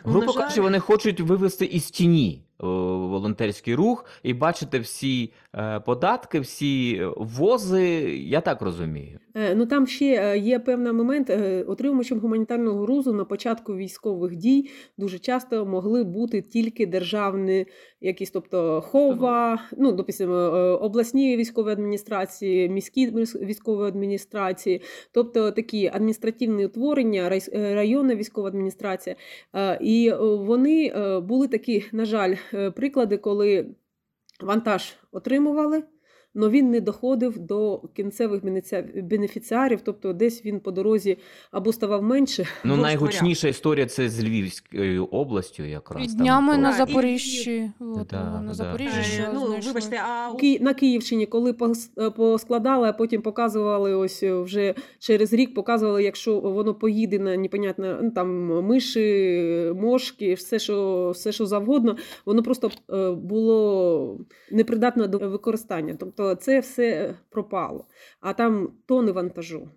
Грубо 0.04 0.34
кажучи, 0.34 0.62
вони 0.62 0.80
хочуть 0.80 1.20
вивести 1.20 1.66
із 1.66 1.92
тіні 1.92 2.49
волонтерський 2.60 3.76
рух 3.76 4.06
і 4.24 4.34
бачите 4.34 4.80
всі 4.80 5.34
е, 5.56 5.80
податки, 5.80 6.40
всі 6.40 7.00
е, 7.02 7.14
вози. 7.18 7.86
Я 8.18 8.42
так 8.42 8.62
розумію. 8.62 9.20
Е, 9.36 9.56
Ну 9.56 9.66
там 9.66 9.88
ще 9.88 10.06
е, 10.06 10.38
є 10.38 10.60
певний 10.60 10.94
момент. 10.94 11.30
е, 11.30 11.64
Отримувачем 11.64 12.20
гуманітарного 12.20 12.80
грузу 12.82 13.14
на 13.14 13.26
початку 13.26 13.76
військових 13.76 14.36
дій 14.36 14.70
дуже 14.98 15.20
часто 15.20 15.66
могли 15.66 16.04
бути 16.04 16.42
тільки 16.42 16.86
державні, 16.86 17.66
якісь, 18.02 18.32
тобто 18.32 18.82
хова, 18.82 19.60
ну 19.78 19.92
допустимо, 19.92 20.34
обласні 20.82 21.38
військові 21.38 21.72
адміністрації, 21.72 22.70
міські 22.70 23.12
військові 23.36 23.88
адміністрації, 23.88 24.82
тобто 25.12 25.52
такі 25.52 25.88
адміністративні 25.88 26.66
утворення, 26.66 27.40
районна 27.54 28.16
військова 28.16 28.48
адміністрація. 28.48 29.16
І 29.82 30.12
вони 30.22 30.94
були 31.20 31.48
такі, 31.48 31.86
на 31.92 32.06
жаль, 32.06 32.36
приклади, 32.76 33.18
коли 33.18 33.68
вантаж 34.42 34.94
отримували. 35.12 35.84
Але 36.36 36.50
він 36.50 36.72
не 36.72 36.82
доходив 36.82 37.40
до 37.40 37.82
кінцевих 37.96 38.42
бенефіціарів, 39.04 39.82
тобто 39.84 40.14
десь 40.14 40.46
він 40.46 40.60
по 40.60 40.72
дорозі 40.72 41.18
або 41.52 41.74
ставав 41.74 42.04
менше. 42.04 42.46
Ну, 42.64 42.78
найгучніша 42.78 43.48
історія 43.48 43.86
це 43.86 44.10
з 44.10 44.24
Львівською 44.24 45.06
областю, 45.06 45.64
якраз 45.64 46.08
там 46.08 46.18
днями 46.18 46.54
про- 46.54 46.62
на 46.62 46.74
Запоріжжі. 46.74 47.72
От, 47.80 48.08
Да, 48.08 48.42
на. 48.42 48.54
Запоріжжі, 48.54 49.04
що 49.04 49.24
ну, 49.34 49.48
знайшли. 49.48 49.68
вибачте, 49.68 50.02
а 50.10 50.34
На 50.60 50.74
Київщині, 50.74 51.26
коли 51.26 51.56
е, 51.98 52.10
поскладали, 52.10 52.88
а 52.88 52.94
потім 52.94 53.22
показували 53.22 53.94
ось 53.96 54.24
е, 54.24 54.34
вже 54.42 54.74
через 55.00 55.34
рік, 55.34 55.54
показували, 55.54 56.04
якщо 56.04 56.40
воно 56.40 56.74
поїде 56.74 57.20
на 57.20 57.38
непонятно, 57.38 58.00
ну, 58.02 58.12
там 58.12 58.46
миші, 58.66 59.72
мошки, 59.76 60.34
все 60.34 60.60
що, 60.60 61.10
все, 61.16 61.32
що 61.32 61.46
завгодно, 61.46 61.98
воно 62.26 62.44
просто 62.44 62.72
е, 62.94 63.12
було 63.12 64.20
непридатне 64.52 65.08
до 65.08 65.18
використання. 65.18 65.96
Тобто 66.00 66.29
це 66.36 66.60
все 66.60 67.16
пропало. 67.30 67.88
А 68.20 68.34
там 68.34 68.74
тони 68.86 69.12
вантажу. 69.12 69.70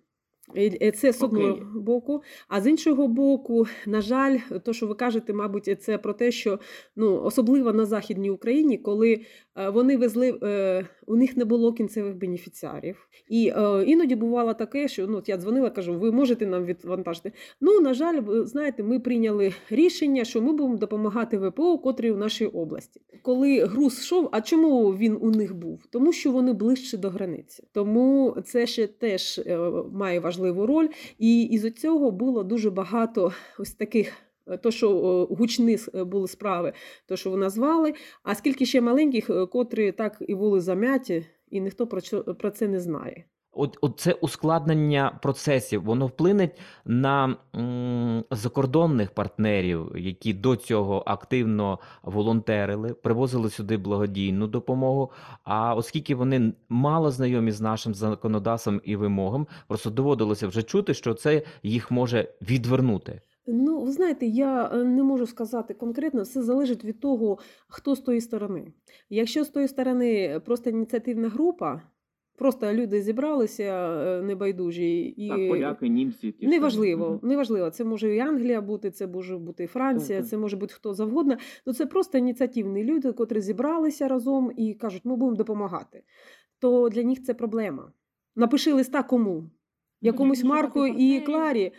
Це 0.94 1.12
з 1.12 1.22
одного 1.22 1.49
Окей. 1.49 1.64
боку. 1.75 2.22
А 2.49 2.61
з 2.61 2.66
іншого 2.66 3.08
боку, 3.08 3.66
на 3.87 4.00
жаль, 4.00 4.38
то, 4.64 4.72
що 4.72 4.87
ви 4.87 4.94
кажете, 4.94 5.32
мабуть, 5.32 5.82
це 5.82 5.99
про 5.99 6.12
те, 6.12 6.30
що 6.30 6.58
ну, 6.96 7.22
особливо 7.22 7.72
на 7.72 7.87
Західній 7.87 8.30
Україні, 8.30 8.78
коли 8.78 9.20
е, 9.56 9.70
вони 9.70 9.96
везли, 9.96 10.38
е, 10.42 10.87
у 11.06 11.16
них 11.16 11.37
не 11.37 11.44
було 11.44 11.72
кінцевих 11.72 12.16
бенефіціарів. 12.16 13.08
І 13.28 13.52
е, 13.56 13.84
іноді 13.87 14.14
бувало 14.14 14.54
таке, 14.54 14.88
що 14.88 15.06
ну, 15.06 15.18
от 15.18 15.28
я 15.28 15.37
дзвонила, 15.37 15.70
кажу, 15.70 15.99
ви 15.99 16.12
можете 16.12 16.46
нам 16.46 16.64
відвантажити. 16.64 17.32
Ну, 17.61 17.80
на 17.80 17.94
жаль, 17.94 18.20
ви 18.20 18.46
знаєте, 18.46 18.82
ми 18.82 19.00
прийняли 19.00 19.52
рішення, 19.70 20.25
що 20.25 20.42
ми 20.42 20.52
будемо 20.52 20.76
допомагати 20.76 21.38
ВПО, 21.38 21.78
котрі 21.78 22.11
в 22.11 22.18
нашій 22.18 22.46
області. 22.46 23.00
Коли 23.22 23.64
груз 23.64 23.99
йшов, 23.99 24.28
а 24.32 24.40
чому 24.40 24.90
він 24.90 25.18
у 25.20 25.30
них 25.30 25.54
був? 25.54 25.87
Тому 25.90 26.12
що 26.12 26.32
вони 26.32 26.52
ближче 26.52 26.96
до 26.96 27.11
границі. 27.11 27.64
Тому 27.72 28.37
це 28.44 28.66
ще 28.66 28.87
теж 28.87 29.40
має 29.92 30.20
важливу 30.32 30.66
роль. 30.66 30.88
І 31.18 31.42
із 31.42 31.72
цього 31.72 32.10
було 32.10 32.42
дуже 32.42 32.70
багато 32.70 33.32
ось 33.58 33.74
таких. 33.74 34.12
е, 34.46 34.56
То, 34.56 34.70
що 34.70 34.88
е, 34.90 35.34
гучні 35.34 35.78
е, 35.94 36.04
були 36.04 36.28
справи, 36.28 36.72
то, 37.06 37.16
що 37.16 37.30
вона 37.30 37.50
звали, 37.50 37.94
а 38.22 38.34
скільки 38.34 38.66
ще 38.66 38.80
маленьких, 38.80 39.30
котрі 39.50 39.92
так 39.92 40.16
і 40.20 40.34
були 40.34 40.60
зам'яті, 40.60 41.26
і 41.50 41.60
ніхто 41.60 41.86
про 42.38 42.50
це 42.50 42.68
не 42.68 42.80
знає. 42.80 43.24
От, 43.52 43.78
от 43.80 44.00
це 44.00 44.12
ускладнення 44.12 45.18
процесів, 45.23 45.85
воно 45.85 46.06
вплине 46.06 46.50
на 46.85 47.37
м, 47.56 48.25
закордонних 48.30 49.11
партнерів, 49.11 49.92
які 49.97 50.32
до 50.35 50.56
цього 50.56 51.02
активно 51.06 51.78
волонтерили, 52.02 52.94
привозили 52.94 53.50
сюди 53.50 53.76
благодійну 53.76 54.47
допомогу. 54.47 55.11
А 55.44 55.75
оскільки 55.75 56.14
вони 56.14 56.52
мало 56.68 57.11
знайомі 57.11 57.50
з 57.50 57.61
нашим 57.61 57.94
законодавством 57.94 58.80
і 58.85 58.97
вимогам, 58.97 59.47
просто 59.68 59.90
доводилося 59.90 60.49
вже 60.49 60.62
чути, 60.62 60.94
що 60.94 61.14
це 61.14 61.42
їх 61.62 61.90
може 61.90 62.35
відвернути. 62.42 63.21
Ну, 63.47 63.80
ви 63.80 63.92
знаєте, 63.92 64.26
я 64.26 64.71
е, 64.73 64.85
не 64.85 65.02
можу 65.02 65.26
сказати 65.26 65.75
конкретно, 65.75 66.23
все 66.23 66.42
залежить 66.42 66.85
від 66.85 67.00
того, 67.00 67.38
хто 67.68 67.97
з 67.97 68.00
тої 68.00 68.21
сторони. 68.21 68.73
Якщо 69.11 69.44
з 69.44 69.49
тої 69.49 69.68
сторони 69.68 70.40
просто 70.44 70.71
ініціативна 70.71 71.28
група, 71.28 71.82
просто 72.36 72.72
люди 72.72 73.02
зібралися 73.02 73.62
е, 73.62 74.22
небайдужі 74.22 75.14
і 75.16 75.30
німці. 75.88 76.34
Неважливо, 76.40 77.20
неважливо. 77.22 77.70
Це 77.70 77.84
може 77.84 78.16
і 78.16 78.18
Англія 78.18 78.60
бути, 78.60 78.90
це 78.90 79.06
може 79.06 79.38
бути 79.38 79.64
і 79.64 79.66
Франція, 79.66 80.18
Так, 80.18 80.24
так. 80.24 80.30
це 80.30 80.38
може 80.38 80.56
бути 80.56 80.74
хто 80.74 80.94
завгодно. 80.94 81.36
Ну 81.66 81.72
це 81.72 81.86
просто 81.86 82.18
ініціативні 82.18 82.84
люди, 82.84 83.12
котрі 83.12 83.40
зібралися 83.40 84.08
разом 84.08 84.52
і 84.56 84.74
кажуть, 84.74 85.04
ми 85.04 85.16
будемо 85.16 85.36
допомагати. 85.36 86.02
То 86.58 86.88
для 86.88 87.02
них 87.02 87.22
це 87.22 87.34
проблема. 87.34 87.92
Напиши 88.36 88.72
листа 88.72 89.02
кому? 89.02 89.50
Якомусь 90.00 90.44
Марку 90.44 90.86
і. 90.86 91.20
Кларі. 91.20 91.72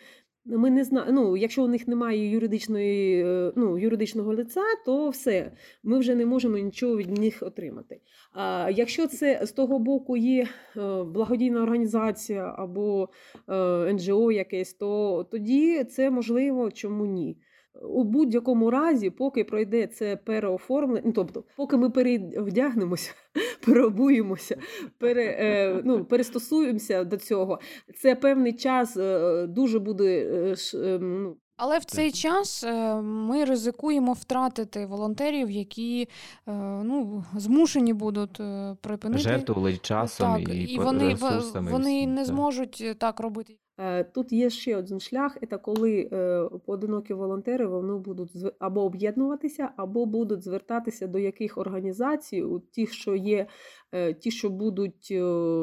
Ми 0.46 0.70
не 0.70 0.84
зна... 0.84 1.08
ну, 1.12 1.38
якщо 1.38 1.64
у 1.64 1.68
них 1.68 1.88
немає 1.88 2.30
юридичної, 2.30 3.24
е, 3.26 3.52
ну, 3.56 3.78
юридичного 3.78 4.34
лиця, 4.34 4.62
то 4.86 5.10
все, 5.10 5.52
ми 5.84 6.00
вже 6.00 6.16
не 6.16 6.26
можемо 6.26 6.58
нічого 6.58 6.98
від 6.98 7.18
них 7.18 7.44
отримати. 7.44 8.00
А 8.34 8.70
якщо 8.74 9.08
це 9.08 9.46
з 9.46 9.52
того 9.52 9.80
боку 9.80 10.18
є 10.18 10.42
е, 10.44 11.04
благодійна 11.04 11.62
організація 11.62 12.56
або 12.58 13.10
е, 13.50 13.94
НГО 13.94 14.32
якесь, 14.32 14.74
то 14.74 15.24
тоді 15.32 15.84
це 15.84 16.10
можливо, 16.10 16.72
чому 16.72 17.06
ні. 17.06 17.38
У 17.82 18.04
будь-якому 18.04 18.70
разі, 18.70 19.10
поки 19.10 19.44
пройде 19.44 19.88
це 19.88 20.16
переоформлення, 20.16 21.02
ну, 21.06 21.12
тобто, 21.12 21.44
поки 21.58 21.78
ми 21.78 21.90
перевдягнемося, 21.90 23.12
переобуємося, 23.66 24.58
пере, 24.98 25.38
е, 25.40 25.82
ну, 25.86 26.06
перестосуємося 26.06 27.04
до 27.04 27.18
цього, 27.18 27.60
це 27.96 28.16
певний 28.16 28.54
час 28.54 28.98
е, 28.98 29.46
дуже 29.48 29.80
буде 29.80 30.26
е, 30.26 30.56
е, 30.74 31.00
ну, 31.00 31.38
Але 31.58 31.80
в 31.80 31.86
цей 31.86 32.12
час 32.12 32.64
е, 32.64 33.02
ми 33.02 33.46
ризикуємо 33.46 34.14
втратити 34.14 34.86
волонтерів, 34.86 35.52
які 35.52 36.08
е, 36.48 36.52
ну, 36.84 37.24
змушені 37.36 37.94
будуть 37.94 38.42
припинити. 38.82 39.24
Жертвували 39.24 39.78
часом 39.78 40.44
так, 40.44 40.56
і, 40.56 40.64
і 40.64 40.80
вони, 40.80 41.10
ресурсами. 41.10 41.72
вони 41.72 42.08
не 42.08 42.26
зможуть 42.26 42.96
так 43.00 43.20
робити. 43.20 43.58
Е, 43.78 44.04
Тут 44.04 44.32
є 44.32 44.50
ще 44.50 44.78
один 44.78 45.00
шлях, 45.00 45.38
це 45.50 45.58
коли 45.58 46.10
е, 46.12 46.50
поодинокі 46.66 47.14
волонтери 47.14 47.68
вони 47.68 47.98
будуть 47.98 48.32
або 48.60 48.82
об'єднуватися, 48.82 49.70
або 49.78 50.06
будуть 50.06 50.44
звертатися 50.44 51.08
до 51.08 51.20
яких 51.20 51.58
організацій, 51.58 52.46
тих, 52.76 52.94
що 52.94 53.16
є, 53.16 53.48
е, 53.92 54.14
ті, 54.14 54.32
що 54.32 54.50
будуть 54.50 55.08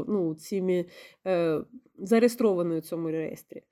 ну, 0.08 0.34
цими 0.34 0.86
зареєстровані 1.98 2.78
у 2.78 2.80
цьому 2.80 3.10
реєстрі. 3.10 3.62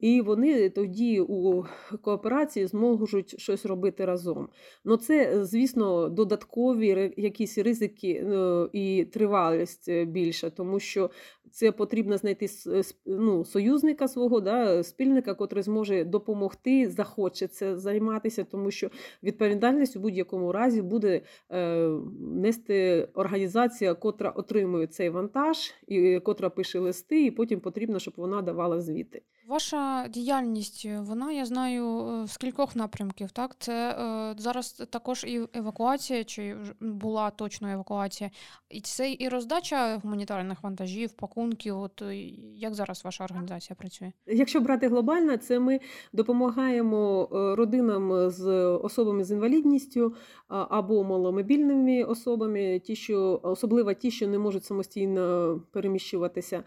І 0.00 0.20
вони 0.20 0.70
тоді 0.70 1.20
у 1.20 1.64
кооперації 2.02 2.66
зможуть 2.66 3.40
щось 3.40 3.66
робити 3.66 4.04
разом. 4.04 4.48
Ну 4.84 4.96
це, 4.96 5.44
звісно, 5.44 6.08
додаткові 6.08 7.14
якісь 7.16 7.58
ризики 7.58 8.08
е, 8.12 8.68
і 8.72 9.04
тривалість 9.04 9.88
е, 9.88 10.04
більша, 10.04 10.50
тому 10.50 10.80
що 10.80 11.10
це 11.50 11.72
потрібно 11.72 12.16
знайти 12.16 12.48
с- 12.48 12.94
ну, 13.06 13.44
союзника 13.44 14.08
свого, 14.08 14.40
да, 14.40 14.82
спільника, 14.82 15.34
котрий 15.34 15.62
зможе 15.62 16.04
допомогти, 16.04 16.90
захоче 16.90 17.46
це 17.46 17.76
займатися, 17.76 18.44
тому 18.50 18.70
що 18.70 18.90
відповідальність 19.22 19.96
у 19.96 20.00
будь-якому 20.00 20.52
разі 20.52 20.82
буде 20.82 21.20
е, 21.50 21.88
нести 22.20 23.08
організація, 23.14 23.94
котра 23.94 24.30
отримує 24.30 24.86
цей 24.86 25.08
вантаж, 25.08 25.58
і 25.86 26.20
котра 26.20 26.50
пише 26.50 26.78
листи, 26.78 27.24
і 27.24 27.30
потім 27.30 27.60
потрібно, 27.60 27.98
щоб 27.98 28.14
вона 28.16 28.42
давала 28.42 28.80
звіти. 28.80 29.22
Ваша 29.48 29.87
діяльність, 30.08 30.82
е, 30.86 31.00
вона, 31.00 31.32
я 31.32 31.44
знаю, 31.44 32.08
е, 32.08 32.26
з 32.26 32.36
кількох 32.36 32.76
напрямків. 32.76 33.30
Так, 33.30 33.56
це 33.58 33.90
е, 33.90 34.34
зараз 34.38 34.72
також 34.90 35.24
і 35.24 35.40
евакуація, 35.54 36.24
чи 36.24 36.56
була 36.80 37.30
точно 37.30 37.68
евакуація, 37.68 38.30
і 38.70 38.80
це 38.80 39.16
і 39.18 39.28
роздача 39.28 40.00
гуманітарних 40.02 40.62
вантажів, 40.62 41.12
пакунків. 41.12 41.78
От 41.78 42.02
е, 42.02 42.16
як 42.56 42.74
зараз 42.74 43.04
ваша 43.04 43.24
організація 43.24 43.76
працює? 43.78 44.12
Якщо 44.26 44.60
брати 44.60 44.88
глобально, 44.88 45.36
це 45.36 45.58
ми 45.58 45.80
допомагаємо 46.12 47.28
родинам 47.30 48.30
з 48.30 48.50
особами 48.76 49.24
з 49.24 49.30
інвалідністю 49.30 50.14
або 50.48 51.04
маломобільними 51.04 52.02
особами, 52.02 52.78
ті, 52.78 52.96
що 52.96 53.40
особливо 53.42 53.94
ті, 53.94 54.10
що 54.10 54.28
не 54.28 54.38
можуть 54.38 54.64
самостійно 54.64 55.60
переміщуватися. 55.72 56.64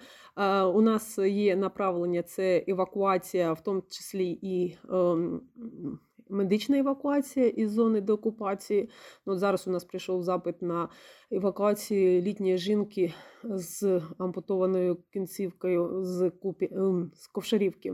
У 0.73 0.81
нас 0.81 1.17
є 1.17 1.55
направлення 1.55 2.23
це 2.23 2.63
евакуація, 2.67 3.53
в 3.53 3.61
тому 3.61 3.81
числі 3.89 4.39
і 4.41 4.77
ем, 4.89 5.41
медична 6.29 6.77
евакуація 6.77 7.47
із 7.47 7.71
зони 7.71 8.01
деокупації. 8.01 8.89
Ну, 9.25 9.37
зараз 9.37 9.67
у 9.67 9.71
нас 9.71 9.83
прийшов 9.83 10.23
запит 10.23 10.61
на 10.61 10.89
евакуацію 11.31 12.21
літньої 12.21 12.57
жінки 12.57 13.13
з 13.43 14.01
ампутованою 14.17 14.97
кінцівкою 15.13 16.03
з, 16.03 16.29
купі, 16.29 16.69
ем, 16.71 17.11
з 17.15 17.27
ковшарівки. 17.27 17.93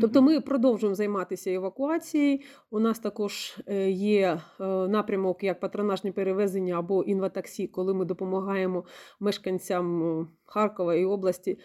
Тобто 0.00 0.22
ми 0.22 0.40
продовжуємо 0.40 0.94
займатися 0.94 1.52
евакуацією. 1.52 2.38
У 2.70 2.80
нас 2.80 2.98
також 2.98 3.58
е, 3.66 3.90
є 3.90 4.40
е, 4.60 4.64
напрямок 4.88 5.42
як 5.42 5.60
патронажні 5.60 6.12
перевезення 6.12 6.78
або 6.78 7.02
інватаксі, 7.02 7.66
коли 7.66 7.94
ми 7.94 8.04
допомагаємо 8.04 8.84
мешканцям 9.20 10.20
е, 10.20 10.26
Харкова 10.44 10.94
і 10.94 11.04
області, 11.04 11.58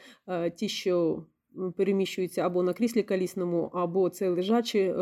ті, 0.56 0.70
що 0.70 1.24
переміщуються 1.78 2.42
або 2.42 2.64
на 2.64 2.74
кріслі 2.74 3.04
колісному, 3.04 3.72
або 3.74 4.10
це 4.10 4.30
лежачі 4.30 4.80
е, 4.80 4.94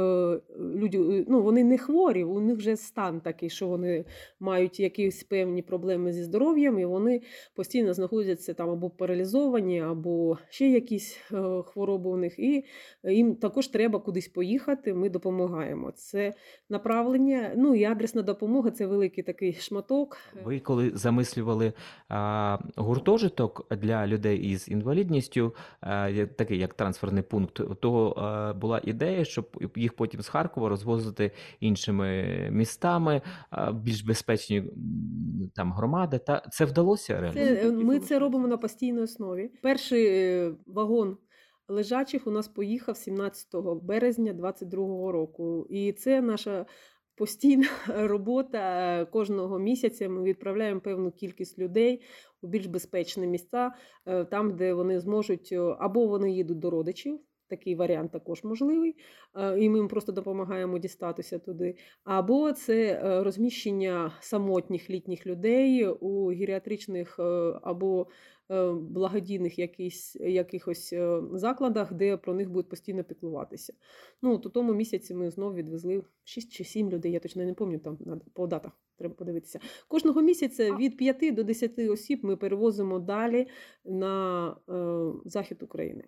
люди. 0.60 0.98
е, 0.98 1.26
Ну, 1.28 1.42
вони 1.42 1.64
не 1.64 1.78
хворі, 1.78 2.24
у 2.24 2.40
них 2.40 2.58
вже 2.58 2.76
стан 2.78 3.22
такий, 3.22 3.50
що 3.50 3.68
вони 3.68 4.06
мають 4.40 4.80
якісь 4.80 5.24
певні 5.24 5.62
проблеми 5.62 6.14
зі 6.14 6.24
здоров'ям, 6.24 6.80
і 6.80 6.86
вони 6.86 7.22
постійно 7.56 7.94
знаходяться 7.94 8.54
там 8.54 8.70
або 8.70 8.90
паралізовані, 8.90 9.82
або 9.82 10.38
ще 10.50 10.70
якісь 10.70 11.18
е, 11.34 11.64
хвороби 11.66 12.10
у 12.10 12.18
них. 12.18 12.40
І 12.40 12.64
їм 13.04 13.36
також 13.36 13.68
треба 13.68 14.00
кудись 14.00 14.28
поїхати. 14.28 14.94
Ми 14.94 15.10
допомагаємо. 15.10 15.92
Це 15.92 16.34
направлення. 16.70 17.52
Ну 17.56 17.76
і 17.76 17.84
адресна 17.84 18.22
допомога 18.22 18.72
це 18.72 18.86
великий 18.86 19.24
такий 19.24 19.54
шматок. 19.54 20.18
Ви 20.44 20.60
коли 20.60 20.92
замислювали 20.96 21.74
а, 22.10 22.58
гуртожиток 22.76 23.68
для 23.72 24.08
людей 24.08 24.38
із 24.38 24.70
інвалідністю, 24.70 25.56
а, 25.82 26.10
такий 26.44 26.60
як 26.60 26.74
трансферний 26.74 27.24
пункт, 27.24 27.62
то 27.80 28.10
а, 28.10 28.54
була 28.54 28.82
ідея, 28.84 29.26
щоб 29.26 29.46
їх 29.76 29.94
потім 29.94 30.22
з 30.22 30.28
Харкова 30.28 30.70
розвозити 30.70 31.32
іншими 31.60 32.24
містами, 32.52 33.22
а, 33.50 33.72
більш 33.72 34.02
безпечні 34.02 34.64
там 35.56 35.74
громади. 35.74 36.18
Та 36.18 36.40
це 36.52 36.66
вдалося 36.66 37.22
реально? 37.22 37.34
Це, 37.34 37.68
е, 37.68 37.72
ми 37.72 38.00
це 38.00 38.20
робимо 38.20 38.48
на 38.48 38.58
постійній 38.58 39.02
основі. 39.02 39.52
Перший 39.62 40.06
е, 40.08 40.52
вагон 40.68 41.18
лежачих 41.68 42.28
у 42.28 42.32
нас 42.32 42.48
поїхав 42.48 42.98
17 42.98 43.48
березня 43.82 44.34
2022 44.34 45.12
року. 45.12 45.68
І 45.70 45.92
це 45.92 46.22
наша 46.22 46.66
постійна 47.16 47.68
робота 47.88 49.06
кожного 49.06 49.60
місяця. 49.60 50.10
Ми 50.10 50.24
відправляємо 50.24 50.82
певну 50.82 51.12
кількість 51.12 51.60
людей 51.60 52.02
у 52.42 52.48
більш 52.48 52.66
безпечні 52.66 53.28
місця, 53.28 53.74
е, 54.06 54.26
там, 54.26 54.56
де 54.56 54.74
вони 54.74 55.00
зможуть 55.00 55.50
е, 55.52 55.76
або 55.80 56.08
вони 56.08 56.32
їдуть 56.32 56.60
до 56.60 56.70
родичів. 56.70 57.20
Такий 57.54 57.76
варіант 57.76 58.12
також 58.12 58.44
можливий, 58.44 58.96
е, 59.36 59.60
і 59.60 59.70
ми 59.70 59.78
їм 59.78 59.88
просто 59.88 60.12
допомагаємо 60.12 60.80
дістатися 60.80 61.40
туди. 61.40 61.76
Або 62.04 62.52
це 62.52 63.02
е, 63.04 63.24
розміщення 63.24 64.12
самотніх 64.20 64.90
літніх 64.90 65.28
людей 65.28 65.88
у 65.88 66.28
геріатричних 66.28 67.20
е, 67.20 67.24
або 67.62 68.08
благодійних 68.74 69.60
якісь, 69.60 70.16
якихось 70.16 70.94
закладах, 71.34 71.94
де 71.94 72.18
про 72.18 72.34
них 72.34 72.50
будуть 72.50 72.70
постійно 72.70 73.04
піклуватися. 73.04 73.74
Ну, 74.22 74.34
у 74.34 74.38
тому 74.38 74.74
місяці 74.74 75.14
ми 75.14 75.30
знову 75.30 75.56
відвезли 75.56 76.04
6 76.24 76.52
чи 76.52 76.64
7 76.64 76.90
людей, 76.90 77.12
я 77.12 77.20
точно 77.20 77.46
не 77.46 77.54
пам'ятаю, 77.54 77.98
там 77.98 78.22
по 78.34 78.48
датах 78.48 78.72
треба 78.98 79.16
подивитися. 79.16 79.60
Кожного 79.88 80.22
місяця 80.22 80.76
від 80.76 80.98
5 80.98 81.36
до 81.36 81.44
10 81.44 81.80
осіб 81.80 82.20
ми 82.26 82.36
перевозимо 82.36 83.00
далі 83.00 83.48
на 83.86 84.48
е, 84.70 85.30
захід 85.30 85.64
України. 85.64 86.04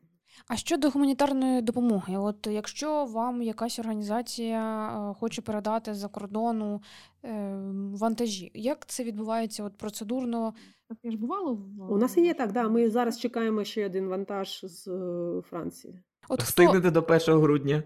А 0.48 0.56
щодо 0.56 0.90
гуманітарної 0.90 1.62
допомоги, 1.62 2.18
от 2.18 2.48
якщо 2.48 3.06
вам 3.06 3.42
якась 3.42 3.80
організація 3.80 4.88
е, 4.88 5.14
хоче 5.14 5.42
передати 5.42 5.94
за 5.94 6.08
кордону 6.08 6.82
е, 7.26 7.60
вантажі, 7.94 8.52
як 8.54 8.86
це 8.86 9.04
відбувається 9.04 9.64
от 9.64 9.78
процедурно? 9.78 10.54
Таке 10.90 11.12
ж 11.12 11.18
бувало 11.18 11.54
в 11.54 11.92
У 11.92 11.98
нас 11.98 12.18
є 12.18 12.34
так, 12.34 12.52
да, 12.52 12.70
ми 12.70 12.90
зараз 12.90 13.20
чекаємо 13.20 13.64
ще 13.64 13.86
один 13.86 14.08
вантаж 14.08 14.60
з 14.64 14.88
е, 14.88 15.42
Франції. 15.50 16.00
От 16.30 16.40
хто 16.42 16.46
Встигнете 16.46 16.92
до 16.92 17.00
1 17.00 17.42
грудня? 17.42 17.84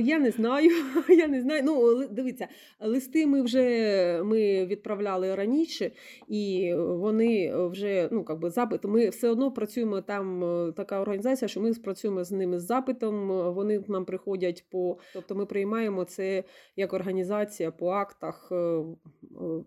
Я 0.00 0.18
не 0.18 0.30
знаю. 0.30 0.70
Я 1.08 1.28
не 1.28 1.40
знаю. 1.40 1.62
Ну, 1.64 2.06
дивіться, 2.08 2.48
листи 2.80 3.26
ми 3.26 3.42
вже 3.42 4.22
ми 4.24 4.66
відправляли 4.66 5.34
раніше, 5.34 5.90
і 6.28 6.72
вони 6.76 7.56
вже 7.66 8.08
ну 8.12 8.24
как 8.24 8.38
би 8.38 8.50
запит. 8.50 8.84
Ми 8.84 9.08
все 9.08 9.28
одно 9.28 9.52
працюємо 9.52 10.00
там. 10.00 10.44
е, 10.44 10.72
Така 10.72 11.00
організація, 11.00 11.48
що 11.48 11.60
ми 11.60 11.72
працюємо 11.74 12.24
з 12.24 12.32
ними 12.32 12.58
з 12.58 12.62
запитом. 12.66 13.32
е, 13.32 13.50
Вони 13.50 13.78
к 13.78 13.84
нам 13.88 14.04
приходять 14.04 14.64
по, 14.70 14.98
тобто 15.14 15.34
ми 15.34 15.46
приймаємо 15.46 16.04
це 16.04 16.44
як 16.76 16.92
організація 16.92 17.70
по 17.70 17.88
актах 17.88 18.48
е, 18.52 18.82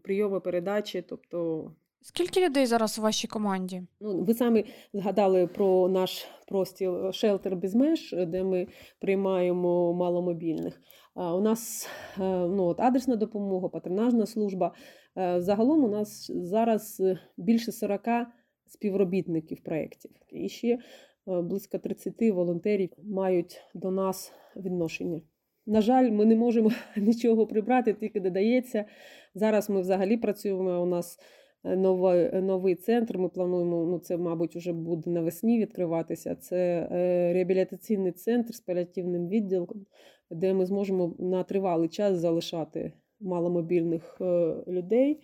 прийому 0.04 0.42
передачі. 0.42 1.02
Тобто 1.10 1.72
скільки 2.04 2.46
людей 2.46 2.66
зараз 2.66 3.00
у 3.00 3.02
вашій 3.02 3.28
команді? 3.28 3.84
Ну, 4.02 4.24
ви 4.24 4.34
самі 4.34 4.66
згадали 4.94 5.48
про 5.48 5.90
наш 5.90 6.26
простіл 6.48 7.12
шелтер 7.12 7.56
без 7.56 7.76
меж, 7.76 8.16
де 8.28 8.44
ми 8.44 8.68
приймаємо 9.00 9.94
маломобільних. 9.94 10.82
У 11.16 11.42
нас 11.42 11.90
е, 12.18 12.22
ну, 12.48 12.64
от, 12.64 12.80
адресна 12.80 13.16
допомога, 13.16 13.70
патронажна 13.70 14.26
служба. 14.26 14.74
Е, 15.18 15.42
Загалом 15.42 15.84
у 15.84 15.88
нас 15.88 16.32
зараз 16.32 17.00
е, 17.00 17.20
більше 17.38 17.72
40 17.72 18.02
співробітників 18.68 19.64
проєктів. 19.64 20.12
І 20.32 20.50
ще 20.50 20.68
е, 20.68 20.80
близько 21.42 21.78
30 21.78 22.14
волонтерів 22.22 22.90
мають 23.04 23.62
до 23.74 23.92
нас 23.92 24.34
відношення. 24.56 25.22
На 25.66 25.82
жаль, 25.82 26.12
ми 26.12 26.26
не 26.26 26.36
можемо 26.36 26.72
нічого 26.98 27.48
прибрати, 27.48 27.94
тільки 27.94 28.20
додається. 28.20 28.86
Зараз 29.36 29.70
ми 29.70 29.82
взагалі 29.82 30.18
працюємо. 30.18 30.84
У 30.84 30.86
нас 30.86 31.20
е, 31.20 31.43
новий, 31.64 32.42
новий 32.42 32.76
центр. 32.76 33.18
Ми 33.18 33.30
плануємо, 33.30 33.86
ну 33.86 34.00
це, 34.00 34.18
мабуть, 34.18 34.56
вже 34.56 34.74
буде 34.74 35.10
навесні 35.10 35.60
відкриватися. 35.60 36.36
Це 36.36 36.90
е, 36.92 37.34
реабілітаційний 37.34 38.12
центр 38.12 38.54
з 38.54 38.60
паліативним 38.60 39.28
відділом, 39.28 39.86
де 40.32 40.54
ми 40.54 40.66
зможемо 40.66 41.16
на 41.20 41.44
тривалий 41.44 41.90
час 41.90 42.18
залишати 42.18 42.94
маломобільних 43.20 44.18
е, 44.22 44.56
людей 44.68 45.12
е, 45.12 45.20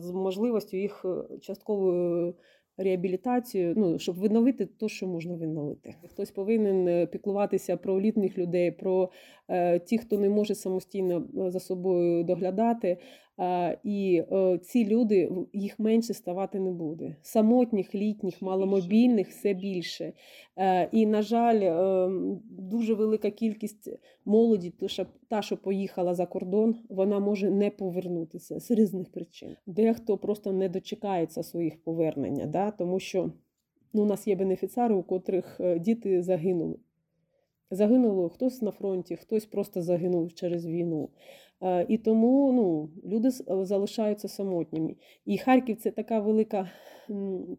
з 0.00 0.10
можливістю 0.10 0.76
їх 0.76 1.04
частковою 1.40 2.34
реабілітацією, 2.78 3.74
ну, 3.76 3.98
щоб 3.98 4.20
відновити 4.20 4.66
те, 4.66 4.88
що 4.88 5.06
можна 5.06 5.36
відновити. 5.36 5.94
Хтось 6.08 6.30
повинен 6.30 7.06
піклуватися 7.06 7.76
про 7.76 8.00
літніх 8.00 8.38
людей, 8.38 8.70
про 8.70 9.10
е, 9.48 9.78
ті, 9.78 9.98
хто 9.98 10.18
не 10.18 10.28
може 10.28 10.54
самостійно 10.54 11.26
за 11.34 11.60
собою 11.60 12.24
доглядати. 12.24 12.98
Е, 13.40 13.78
і 13.84 14.22
е, 14.32 14.58
ці 14.58 14.86
люди 14.86 15.30
їх 15.52 15.78
менше 15.78 16.14
ставати 16.14 16.60
не 16.60 16.70
буде. 16.70 17.16
Самотніх, 17.22 17.94
літніх, 17.94 18.42
маломобільних 18.42 19.28
все 19.28 19.54
більше. 19.54 20.12
Е, 20.56 20.88
І, 20.92 21.06
на 21.06 21.22
жаль, 21.22 21.60
дуже 22.50 22.94
велика 22.94 23.30
кількість 23.30 23.90
молоді, 24.24 24.72
та, 25.28 25.42
що 25.42 25.56
поїхала 25.56 26.14
за 26.14 26.26
кордон, 26.26 26.76
вона 26.88 27.18
може 27.18 27.50
не 27.50 27.70
повернутися 27.70 28.60
з 28.60 28.70
різних 28.70 29.12
причин. 29.12 29.56
Дехто 29.66 30.18
просто 30.18 30.52
не 30.52 30.68
дочекається 30.68 31.42
своїх 31.42 31.82
повернення, 31.82 32.46
да? 32.46 32.70
тому 32.70 33.00
що 33.00 33.32
ну, 33.92 34.02
у 34.02 34.06
нас 34.06 34.28
є 34.28 34.36
бенефіціари, 34.36 34.94
у 34.94 35.02
котрих 35.02 35.60
діти 35.80 36.22
загинули. 36.22 36.76
Загинуло 37.70 38.28
хтось 38.28 38.62
на 38.62 38.70
фронті, 38.70 39.16
хтось 39.16 39.46
просто 39.46 39.82
загинув 39.82 40.34
через 40.34 40.66
війну. 40.66 41.08
Е, 41.62 41.86
І 41.88 41.98
тому 41.98 42.52
ну, 42.52 42.90
люди 43.12 43.28
е, 43.28 43.64
залишаються 43.64 44.28
самотніми. 44.28 44.94
І 45.24 45.38
Харків 45.38 45.76
це 45.76 45.90
така 45.90 46.20
велика, 46.20 46.70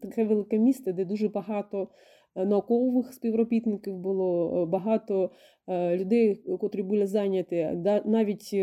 таке 0.02 0.24
велике 0.24 0.58
місто, 0.58 0.92
де 0.92 1.04
дуже 1.04 1.28
багато 1.28 1.88
е, 2.36 2.46
наукових 2.46 3.12
співробітників 3.14 3.96
було, 3.96 4.66
багато 4.66 5.30
людей, 5.68 6.34
котрі 6.60 6.82
були 6.82 7.06
зайняті, 7.06 7.68
навіть 8.04 8.54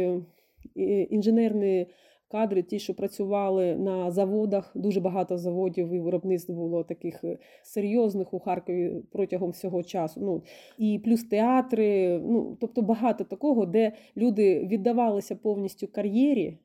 інженерні 1.10 1.88
кадри, 2.28 2.64
ті, 2.64 2.80
що 2.80 2.94
працювали 2.94 3.76
на 3.76 4.12
заводах, 4.12 4.72
дуже 4.76 5.00
багато 5.00 5.38
заводів 5.38 5.94
і 5.94 6.00
виробництв 6.00 6.52
було 6.52 6.84
таких 6.84 7.24
е, 7.24 7.38
серйозних 7.64 8.34
у 8.34 8.40
Харкові 8.40 9.04
протягом 9.12 9.50
всього 9.50 9.84
часу. 9.84 10.20
Ну, 10.24 10.44
і 10.78 11.00
плюс 11.00 11.24
театри, 11.24 12.20
ну, 12.20 12.58
тобто 12.62 12.82
багато 12.82 13.24
такого, 13.24 13.66
де 13.66 13.92
люди 14.18 14.60
віддавалися 14.66 15.36
повністю 15.36 15.88
кар'єрі, 15.88 16.58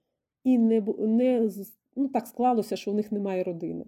і 0.45 0.59
не, 0.59 0.81
не 0.99 1.51
ну, 1.97 2.09
так 2.09 2.27
склалося, 2.27 2.77
що 2.77 2.91
у 2.91 2.95
них 2.95 3.13
немає 3.13 3.43
родини. 3.43 3.85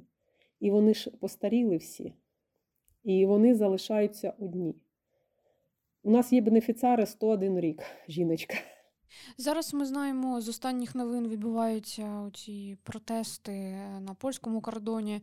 і 0.60 0.70
вони 0.70 0.94
ж 0.94 1.10
постаріли 1.10 1.76
всі, 1.76 2.12
і 3.04 3.26
вони 3.26 3.54
залишаються 3.54 4.32
одні. 4.38 4.74
У 6.02 6.10
нас 6.10 6.32
є 6.32 6.40
бенефіціари 6.40 7.06
101 7.06 7.60
рік, 7.60 7.82
жіночка. 8.08 8.54
Зараз 9.38 9.74
ми 9.74 9.84
знаємо, 9.84 10.40
з 10.40 10.48
останніх 10.48 10.94
новин 10.94 11.28
відбуваються 11.28 12.30
ці 12.34 12.76
протести 12.82 13.52
на 14.00 14.14
польському 14.18 14.60
кордоні. 14.60 15.20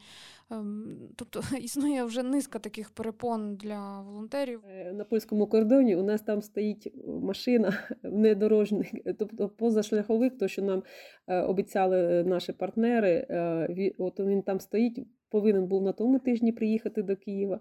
Ем, 0.52 0.98
Тобто 1.16 1.42
існує 1.62 2.04
вже 2.04 2.24
низка 2.24 2.60
таких 2.60 2.90
перепон 2.90 3.56
для 3.56 4.02
волонтерів. 4.02 4.62
Е, 4.70 4.94
На 4.94 5.04
польському 5.04 5.48
кордоні 5.48 5.96
у 5.96 6.04
нас 6.04 6.22
там 6.22 6.42
стоїть 6.42 6.94
машина 7.08 7.74
внедорожник, 8.04 9.16
тобто 9.20 9.50
позашляховик, 9.50 10.38
то 10.38 10.48
що 10.48 10.62
нам 10.62 10.84
е, 11.28 11.42
обіцяли 11.42 12.24
наші 12.24 12.54
партнери. 12.54 13.28
е, 13.30 13.92
От 13.98 14.20
він 14.20 14.42
там 14.42 14.60
стоїть, 14.60 15.08
повинен 15.30 15.68
був 15.68 15.84
на 15.84 15.92
тому 15.92 16.20
тижні 16.20 16.52
приїхати 16.52 17.04
до 17.04 17.16
Києва. 17.16 17.60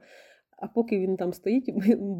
А 0.60 0.68
поки 0.68 0.98
він 0.98 1.16
там 1.16 1.32
стоїть, 1.32 1.74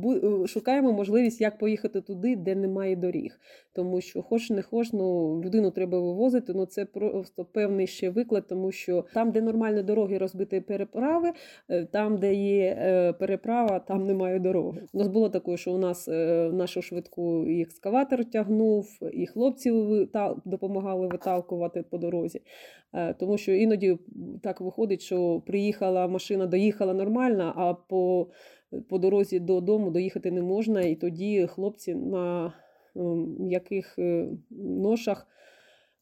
ми 0.04 0.46
шукаємо 0.46 0.92
можливість, 0.92 1.40
як 1.40 1.58
поїхати 1.58 2.00
туди, 2.00 2.36
де 2.36 2.54
немає 2.54 2.96
доріг. 2.96 3.40
Тому 3.72 4.00
що, 4.00 4.22
хоч 4.22 4.50
не 4.50 4.62
хоч, 4.62 4.92
ну 4.92 5.40
людину 5.44 5.70
треба 5.70 6.00
вивозити. 6.00 6.52
Ну 6.54 6.66
це 6.66 6.84
просто 6.84 7.44
певний 7.44 7.86
ще 7.86 8.10
виклад, 8.10 8.46
тому 8.46 8.72
що 8.72 9.04
там, 9.14 9.30
де 9.30 9.40
нормальні 9.40 9.82
дороги, 9.82 10.18
розбиті 10.18 10.60
переправи, 10.60 11.32
е, 11.68 11.84
там, 11.84 12.18
де 12.18 12.34
є 12.34 12.76
е, 12.78 13.12
переправа, 13.12 13.78
там 13.78 14.06
немає 14.06 14.38
дороги. 14.38 14.82
У 14.92 14.98
нас 14.98 15.08
було 15.08 15.28
таке, 15.28 15.56
що 15.56 15.72
у 15.72 15.78
нас 15.78 16.08
е, 16.08 16.50
нашу 16.52 16.82
швидку 16.82 17.46
і 17.46 17.62
екскаватор 17.62 18.24
тягнув, 18.24 18.98
і 19.12 19.26
хлопці 19.26 19.72
допомагали 20.44 21.06
виталкувати 21.06 21.84
по 21.90 21.98
дорозі. 21.98 22.40
Е, 22.92 23.14
Тому 23.14 23.38
що 23.38 23.52
іноді 23.52 23.98
так 24.42 24.60
виходить, 24.60 25.00
що 25.00 25.42
приїхала 25.46 26.08
машина, 26.08 26.46
доїхала 26.46 26.94
нормально, 26.94 27.52
а 27.56 27.74
по, 27.74 28.26
по 28.88 28.98
дорозі 28.98 29.40
додому 29.40 29.90
доїхати 29.90 30.30
не 30.30 30.42
можна. 30.42 30.80
І 30.80 30.94
тоді 30.94 31.46
хлопці 31.46 31.94
на 31.94 32.52
ем, 32.96 33.36
м'яких 33.38 33.98
е, 33.98 34.28
ношах 34.50 35.26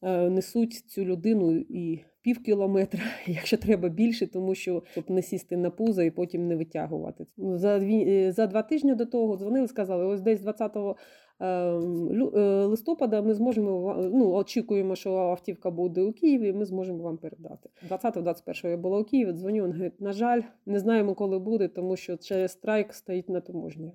несуть 0.02 0.74
цю 0.74 1.04
людину 1.04 1.56
і 1.56 2.04
пів 2.28 2.42
кілометра, 2.42 3.00
якщо 3.26 3.56
треба 3.56 3.88
більше, 3.88 4.26
тому 4.26 4.54
що 4.54 4.82
щоб 4.90 5.10
не 5.10 5.22
сісти 5.22 5.56
на 5.56 5.70
пузо 5.70 6.02
і 6.02 6.10
потім 6.10 6.48
не 6.48 6.56
витягувати. 6.56 7.26
За, 7.36 7.78
дві, 7.78 8.04
е, 8.08 8.32
за 8.32 8.46
два 8.46 8.62
тижні 8.62 8.94
до 8.94 9.06
того 9.06 9.36
дзвонили, 9.36 9.68
сказали, 9.68 10.04
ось 10.04 10.20
десь 10.20 10.40
20 10.40 10.76
е, 10.76 10.94
е, 11.40 12.64
листопада 12.64 13.22
ми 13.22 13.34
зможемо 13.34 13.96
ну, 14.12 14.32
очікуємо, 14.32 14.96
що 14.96 15.14
автівка 15.14 15.70
буде 15.70 16.02
у 16.02 16.12
Києві, 16.12 16.52
ми 16.52 16.64
зможемо 16.64 17.02
вам 17.02 17.16
передати. 17.16 17.68
20-21 17.90 18.68
я 18.68 18.76
була 18.76 18.98
у 18.98 19.04
Києві, 19.04 19.32
дзвоню, 19.32 19.64
він 19.64 19.72
говорить, 19.72 20.00
на 20.00 20.12
жаль, 20.12 20.42
не 20.66 20.78
знаємо, 20.78 21.14
коли 21.14 21.38
буде, 21.38 21.68
тому 21.68 21.96
що 21.96 22.16
через 22.16 22.52
страйк 22.52 22.94
стоїть 22.94 23.28
на 23.28 23.40
таможні. 23.40 23.94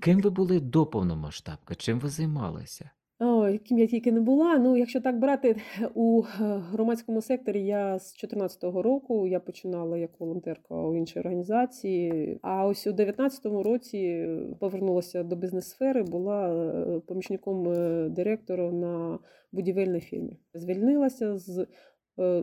Ким 0.00 0.20
ви 0.20 0.30
були 0.30 0.60
до 0.60 0.86
повномасштабки? 0.86 1.74
Чим 1.74 2.00
ви 2.00 2.08
займалися? 2.08 2.90
Ой, 3.18 3.58
ким 3.58 3.78
я 3.78 3.86
тільки 3.86 4.12
не 4.12 4.20
була. 4.20 4.58
Ну, 4.58 4.76
якщо 4.76 5.00
так 5.00 5.18
брати 5.18 5.56
у 5.94 6.22
е, 6.22 6.44
громадському 6.44 7.22
секторі, 7.22 7.66
я 7.66 7.98
з 7.98 8.12
2014 8.12 8.62
року 8.64 9.26
я 9.26 9.40
починала 9.40 9.98
як 9.98 10.20
волонтерка 10.20 10.74
у 10.74 10.96
іншій 10.96 11.20
організації. 11.20 12.38
А 12.42 12.66
ось 12.66 12.86
у 12.86 12.92
2019 12.92 13.46
році 13.46 13.98
е, 13.98 14.54
повернулася 14.60 15.22
до 15.22 15.36
бізнес-сфери, 15.36 16.02
була 16.02 16.48
е, 16.48 17.00
помічником 17.00 17.64
директора 18.12 18.72
на 18.72 19.18
будівельній 19.52 20.00
фірмі. 20.00 20.36
Звільнилася 20.54 21.38
з 21.38 21.66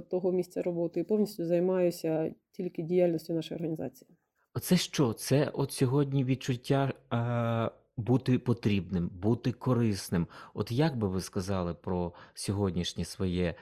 того 0.09 0.31
місця 0.31 0.61
роботи 0.61 0.99
і 0.99 1.03
повністю 1.03 1.45
займаюся 1.45 2.33
тільки 2.51 2.81
діяльністю 2.81 3.33
нашої 3.33 3.55
організації. 3.55 4.09
Оце 4.55 4.77
що? 4.77 5.13
Це 5.13 5.49
от 5.53 5.71
сьогодні 5.71 6.23
відчуття 6.23 6.93
е, 7.13 7.82
бути 7.97 8.39
потрібним, 8.39 9.09
бути 9.21 9.51
корисним. 9.51 10.27
От 10.53 10.71
як 10.71 10.97
би 10.97 11.07
ви 11.07 11.21
сказали 11.21 11.73
про 11.73 12.13
сьогоднішнє 12.33 13.05
своє 13.05 13.55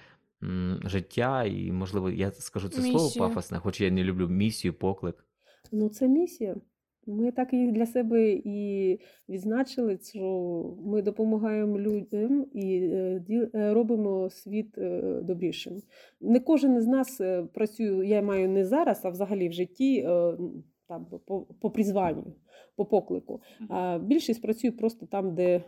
м, 0.43 0.79
життя, 0.85 1.43
і, 1.43 1.71
можливо, 1.71 2.09
я 2.09 2.31
скажу 2.31 2.69
це 2.69 2.81
слово 2.81 3.09
пафосне, 3.19 3.57
хоч 3.57 3.81
я 3.81 3.91
не 3.91 4.03
люблю 4.03 4.27
місію, 4.27 4.73
поклик. 4.73 5.25
Ну, 5.71 5.89
це 5.89 6.07
місія. 6.07 6.55
Ми 7.07 7.31
так 7.31 7.53
їх 7.53 7.71
для 7.71 7.85
себе 7.85 8.31
і 8.45 8.99
відзначили, 9.29 9.99
що 10.03 10.75
ми 10.85 11.01
допомагаємо 11.01 11.79
людям 11.79 12.45
і 12.53 12.77
е, 12.77 13.25
ді- 13.29 13.57
е, 13.57 13.73
робимо 13.73 14.29
світ 14.29 14.77
е, 14.77 15.19
добрішим. 15.23 15.73
Не 16.21 16.39
кожен 16.39 16.75
із 16.75 16.87
нас 16.87 17.21
е, 17.21 17.43
працює, 17.53 18.05
я 18.07 18.21
маю 18.21 18.49
не 18.49 18.65
зараз, 18.65 19.01
а 19.05 19.09
взагалі 19.09 19.49
в 19.49 19.53
житті 19.53 19.97
е, 20.07 20.37
там, 20.87 21.05
по, 21.25 21.41
по 21.41 21.69
призванню, 21.71 22.33
по 22.85 23.01
поклику. 23.01 23.41
А 23.69 23.99
більшість 23.99 24.41
працює 24.41 24.71
просто 24.71 25.05
там, 25.05 25.35
де 25.35 25.63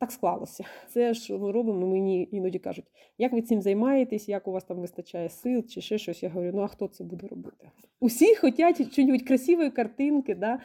так 0.00 0.12
склалося. 0.12 0.64
Це 0.88 1.14
що 1.14 1.38
ми 1.38 1.52
робимо, 1.52 1.86
мені 1.86 2.28
іноді 2.32 2.58
кажуть, 2.58 2.84
як 3.18 3.32
ви 3.32 3.42
цим 3.42 3.62
займаєтесь, 3.62 4.28
як 4.28 4.48
у 4.48 4.52
вас 4.52 4.64
там 4.64 4.80
вистачає 4.80 5.28
сил 5.28 5.62
чи 5.66 5.80
ще 5.80 5.98
щось. 5.98 6.22
Я 6.22 6.28
говорю, 6.28 6.52
ну 6.54 6.62
а 6.62 6.66
хто 6.66 6.88
це 6.88 7.04
буде 7.04 7.26
робити? 7.26 7.70
Усі 8.00 8.34
хочуть 8.34 8.92
щось 8.92 9.22
красивої 9.22 9.70
картинки, 9.70 10.34
да? 10.34 10.60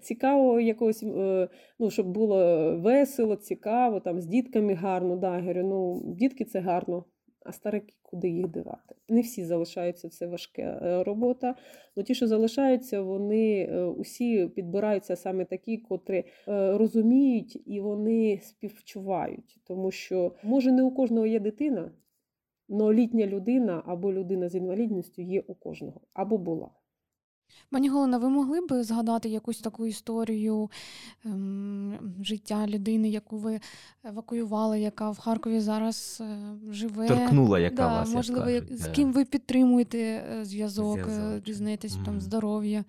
цікавого 0.00 0.60
якогось, 0.60 1.02
е, 1.02 1.48
ну, 1.78 1.90
щоб 1.90 2.06
було 2.06 2.36
весело, 2.76 3.36
цікаво, 3.36 4.00
там, 4.00 4.20
з 4.20 4.26
дітками 4.26 4.74
гарно. 4.74 5.16
Да? 5.16 5.34
Я 5.36 5.40
говорю, 5.40 5.64
ну, 5.64 6.02
дітки 6.14 6.44
це 6.44 6.60
гарно, 6.60 7.04
а 7.44 7.52
старики 7.52 7.94
куди 8.02 8.28
їх 8.28 8.48
дивати? 8.48 8.94
Не 9.08 9.20
всі 9.20 9.44
залишаються, 9.44 10.08
це 10.08 10.26
важка 10.26 10.62
е, 10.62 11.04
робота. 11.04 11.54
Ну, 11.96 12.02
ті, 12.02 12.14
що 12.14 12.26
залишаються, 12.26 13.02
вони 13.02 13.62
е, 13.62 13.84
усі 13.84 14.48
підбираються 14.48 15.16
саме 15.16 15.44
такі, 15.44 15.78
котрі 15.78 16.18
е, 16.18 16.24
розуміють 16.78 17.62
і 17.66 17.80
вони 17.80 18.40
співчувають. 18.42 19.60
Тому 19.64 19.90
що, 19.90 20.34
може, 20.42 20.72
не 20.72 20.82
у 20.82 20.90
кожного 20.90 21.26
є 21.26 21.40
дитина, 21.40 21.92
але 22.70 22.94
літня 22.94 23.26
людина 23.26 23.82
або 23.86 24.12
людина 24.12 24.48
з 24.48 24.54
інвалідністю 24.54 25.22
є 25.22 25.40
у 25.46 25.54
кожного, 25.54 26.00
або 26.14 26.38
була. 26.38 26.70
Пані 27.70 27.88
Галина, 27.88 28.18
ви 28.18 28.28
могли 28.28 28.60
б 28.60 28.82
згадати 28.84 29.28
якусь 29.28 29.60
таку 29.60 29.86
історію 29.86 30.70
ем, 31.24 31.98
життя 32.22 32.66
людини, 32.66 33.08
яку 33.08 33.36
ви 33.36 33.60
евакуювали, 34.04 34.80
яка 34.80 35.10
в 35.10 35.18
Харкові 35.18 35.60
зараз 35.60 36.18
е, 36.20 36.38
живе? 36.72 37.08
Торкнула, 37.08 37.58
яка 37.58 37.76
да, 37.76 37.86
вас, 37.88 38.08
як 38.08 38.16
можливо, 38.16 38.50
як- 38.50 38.62
кажуть, 38.64 38.78
з 38.78 38.84
да. 38.84 38.90
ким 38.90 39.12
ви 39.12 39.24
підтримуєте 39.24 39.98
е, 39.98 40.44
зв'язок, 40.44 40.98
е, 40.98 41.04
Зв'язок. 41.04 41.42
дізнаєтесь 41.42 41.94
там 41.94 42.02
Мгм. 42.14 42.20
здоров'я? 42.20 42.84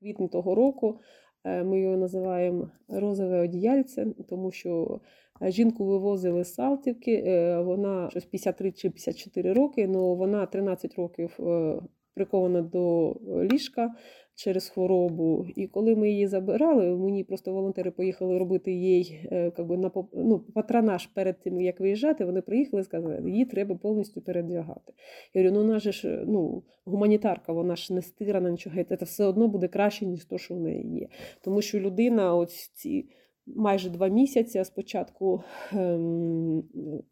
квітні 0.00 0.28
того 0.28 0.54
року. 0.54 1.00
е, 1.44 1.64
Ми 1.64 1.80
його 1.80 1.96
називаємо 1.96 2.70
розове 2.88 3.40
одіяльце, 3.40 4.06
тому 4.28 4.50
що 4.52 5.00
е, 5.42 5.50
жінку 5.50 5.84
вивозили 5.86 6.44
з 6.44 6.54
Салтівки. 6.54 7.12
е, 7.26 7.60
Вона 7.62 8.10
щось 8.10 8.24
53 8.24 8.72
чи 8.72 8.90
54 8.90 9.52
роки, 9.52 9.90
але 9.94 10.14
вона 10.14 10.46
13 10.46 10.94
років 10.94 11.36
е, 11.40 11.80
прикована 12.14 12.62
до 12.62 13.16
ліжка 13.52 13.94
через 14.34 14.68
хворобу. 14.68 15.46
І 15.56 15.66
коли 15.66 15.96
ми 15.96 16.10
її 16.10 16.26
забирали, 16.26 16.96
мені 16.96 17.24
просто 17.24 17.52
волонтери 17.52 17.90
поїхали 17.90 18.38
робити 18.38 18.72
їй 18.72 19.28
е, 19.32 19.52
би, 19.58 19.76
на 19.76 19.90
ну, 20.12 20.38
патронаж 20.54 21.06
перед 21.06 21.40
тим, 21.40 21.60
як 21.60 21.80
виїжджати. 21.80 22.24
Вони 22.24 22.40
приїхали 22.40 22.80
і 22.80 22.84
сказали, 22.84 23.30
її 23.30 23.44
треба 23.44 23.74
повністю 23.74 24.20
передягати. 24.20 24.92
Я 25.34 25.42
говорю, 25.42 25.60
ну 25.60 25.66
вона 25.66 25.78
ж 25.78 26.24
ну, 26.26 26.62
гуманітарка, 26.84 27.52
вона 27.52 27.76
ж 27.76 27.94
не 27.94 28.02
стирана, 28.02 28.50
нічого. 28.50 28.84
Це 28.84 29.04
все 29.04 29.24
одно 29.24 29.48
буде 29.48 29.68
краще, 29.68 30.06
ніж 30.06 30.24
то, 30.24 30.38
що 30.38 30.54
в 30.54 30.60
неї 30.60 30.98
є. 30.98 31.08
Тому 31.40 31.62
що 31.62 31.80
людина, 31.80 32.36
ось 32.36 32.68
ці 32.68 33.06
майже 33.46 33.90
два 33.90 34.08
місяці 34.08 34.64
спочатку, 34.64 35.42
ем, 35.72 36.62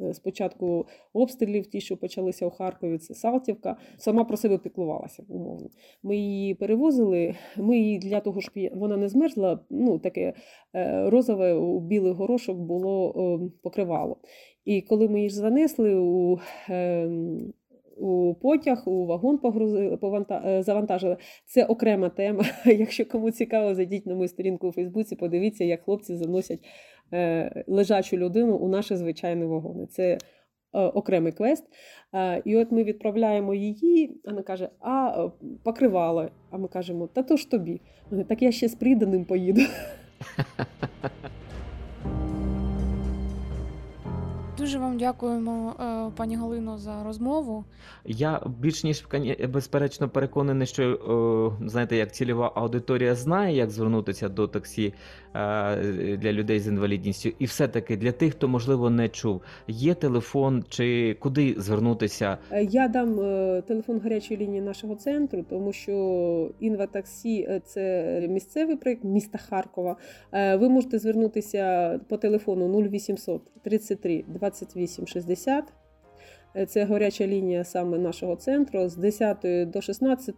е, 0.00 0.14
спочатку 0.14 0.86
обстрілів, 1.12 1.66
ті, 1.66 1.80
що 1.80 1.96
почалися 1.96 2.46
у 2.46 2.50
Харкові, 2.50 2.98
це 2.98 3.14
Салтівка, 3.14 3.76
сама 3.96 4.24
про 4.24 4.36
себе 4.36 4.58
піклувалася, 4.58 5.24
умовно. 5.28 5.68
Ми 6.02 6.16
її 6.16 6.54
перевозили, 6.54 7.34
ми 7.56 7.78
її 7.78 7.98
для 7.98 8.20
того, 8.20 8.40
щоб 8.40 8.54
вона 8.74 8.96
не 8.96 9.08
змерзла, 9.08 9.60
ну 9.70 9.98
таке 9.98 10.32
е, 10.74 11.10
розове 11.10 11.54
у 11.54 11.80
білий 11.80 12.12
горошок 12.12 12.58
було 12.58 13.14
ем, 13.16 13.52
покривало. 13.62 14.16
І 14.64 14.80
коли 14.80 15.08
ми 15.08 15.18
її 15.18 15.30
занесли 15.30 15.94
у, 15.94 16.38
ем, 16.68 17.52
у 17.96 18.34
потяг, 18.34 18.82
у 18.88 19.06
вагон 19.06 19.38
погрузили, 19.38 19.96
пованта- 19.96 20.48
е, 20.48 20.62
завантажили, 20.62 21.16
це 21.46 21.64
окрема 21.64 22.08
тема. 22.08 22.44
Якщо 22.64 23.06
кому 23.06 23.30
цікаво, 23.30 23.74
зайдіть 23.74 24.06
на 24.06 24.14
мою 24.14 24.28
сторінку 24.28 24.68
у 24.68 24.72
Фейсбуці, 24.72 25.16
подивіться, 25.16 25.64
як 25.64 25.82
хлопці 25.82 26.16
заносять 26.16 26.60
е, 27.12 27.64
лежачу 27.66 28.16
людину 28.16 28.56
у 28.56 28.68
наші 28.68 28.96
звичайні 28.96 29.44
вагони. 29.44 29.86
Це 29.86 30.12
е, 30.12 30.18
окремий 30.72 31.32
квест. 31.32 31.64
І 32.44 32.56
от 32.56 32.72
ми 32.72 32.84
відправляємо 32.84 33.54
її, 33.54 34.20
вона 34.24 34.42
каже: 34.42 34.68
а 34.80 35.28
покривало. 35.64 36.28
А 36.50 36.58
ми 36.58 36.68
кажемо, 36.68 37.06
та 37.06 37.22
то 37.22 37.36
ж 37.36 37.50
тобі. 37.50 37.80
Так 38.28 38.42
я 38.42 38.52
ще 38.52 38.68
з 38.68 38.74
приданим 38.74 39.24
поїду. 39.24 39.60
Дуже 44.62 44.78
вам 44.78 44.98
дякуємо, 44.98 45.74
е, 45.80 46.10
пані 46.16 46.36
Галино, 46.36 46.78
за 46.78 47.04
розмову. 47.04 47.64
Я 48.04 48.40
більш 48.58 48.84
ніж 48.84 49.04
безперечно 49.48 50.08
переконаний, 50.08 50.66
що 50.66 50.82
е, 51.62 51.68
знаєте, 51.68 51.96
як 51.96 52.12
цільова 52.14 52.52
аудиторія 52.54 53.14
знає, 53.14 53.56
як 53.56 53.70
звернутися 53.70 54.28
до 54.28 54.48
таксі 54.48 54.94
для 55.32 56.32
людей 56.32 56.60
з 56.60 56.68
інвалідністю, 56.68 57.30
і 57.38 57.44
все-таки 57.44 57.96
для 57.96 58.12
тих, 58.12 58.34
хто 58.34 58.48
можливо 58.48 58.90
не 58.90 59.08
чув, 59.08 59.42
є 59.68 59.94
телефон 59.94 60.64
чи 60.68 61.16
куди 61.20 61.54
звернутися. 61.58 62.38
Е, 62.50 62.64
Я 62.64 62.88
дам 62.88 63.20
е, 63.20 63.62
телефон 63.66 64.00
гарячої 64.00 64.40
лінії 64.40 64.62
нашого 64.62 64.94
центру, 64.94 65.44
тому 65.50 65.72
що 65.72 66.50
інватаксі 66.60 67.46
е, 67.48 67.60
це 67.64 68.26
місцевий 68.28 68.76
проєкт 68.76 69.04
міста 69.04 69.38
Харкова. 69.38 69.96
Е, 70.32 70.56
Ви 70.56 70.68
можете 70.68 70.98
звернутися 70.98 72.00
по 72.08 72.16
телефону 72.16 72.82
0800 72.82 73.42
33 73.62 74.24
28 74.28 75.06
60. 75.06 75.64
Е, 76.56 76.66
Це 76.66 76.84
гаряча 76.84 77.26
лінія 77.26 77.64
саме 77.64 77.98
нашого 77.98 78.36
центру. 78.36 78.88
З 78.88 78.96
10 78.96 79.70
до 79.70 79.80
16 79.80 80.34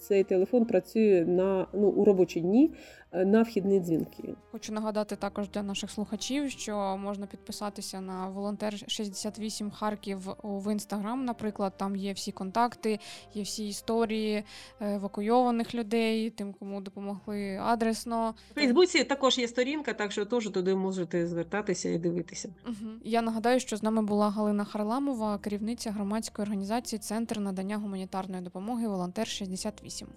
цей 0.00 0.24
телефон 0.24 0.64
працює 0.64 1.24
на 1.28 1.66
ну, 1.72 1.88
у 1.88 2.04
робочі 2.04 2.40
дні 2.40 2.70
е, 3.12 3.24
на 3.24 3.42
вхідні 3.42 3.80
дзвінки. 3.80 4.34
Хочу 4.52 4.72
нагадати 4.72 5.16
також 5.16 5.48
для 5.48 5.62
наших 5.62 5.90
слухачів, 5.90 6.50
що 6.50 6.96
можна 6.96 7.26
підписатися 7.26 8.00
на 8.00 8.28
волонтер 8.28 8.74
68 8.86 9.70
Харків 9.70 10.18
в 10.42 10.72
інстаграм. 10.72 11.24
Наприклад, 11.24 11.72
там 11.76 11.96
є 11.96 12.12
всі 12.12 12.32
контакти, 12.32 12.98
є 13.34 13.42
всі 13.42 13.68
історії 13.68 14.44
е, 14.80 14.94
евакуйованих 14.94 15.74
людей, 15.74 16.30
тим, 16.30 16.52
кому 16.52 16.80
допомогли 16.80 17.60
адресно. 17.62 18.34
В 18.50 18.54
Фейсбуці 18.54 19.04
також 19.04 19.38
є 19.38 19.48
сторінка, 19.48 19.92
так 19.92 20.12
що 20.12 20.24
теж 20.24 20.48
туди 20.48 20.74
можете 20.74 21.26
звертатися 21.26 21.88
і 21.88 21.98
дивитися. 21.98 22.48
Мгм. 22.66 23.00
Я 23.04 23.22
нагадаю, 23.22 23.60
що 23.60 23.76
з 23.76 23.82
нами 23.82 24.02
була 24.02 24.30
Галина 24.30 24.64
Харламова, 24.64 25.38
керівниця 25.52 25.90
громадської 25.90 26.44
організації 26.44 26.98
Центр 26.98 27.38
надання 27.38 27.76
гуманітарної 27.76 28.42
допомоги 28.42 28.88
Волонтер 28.88 29.26
68. 29.26 30.08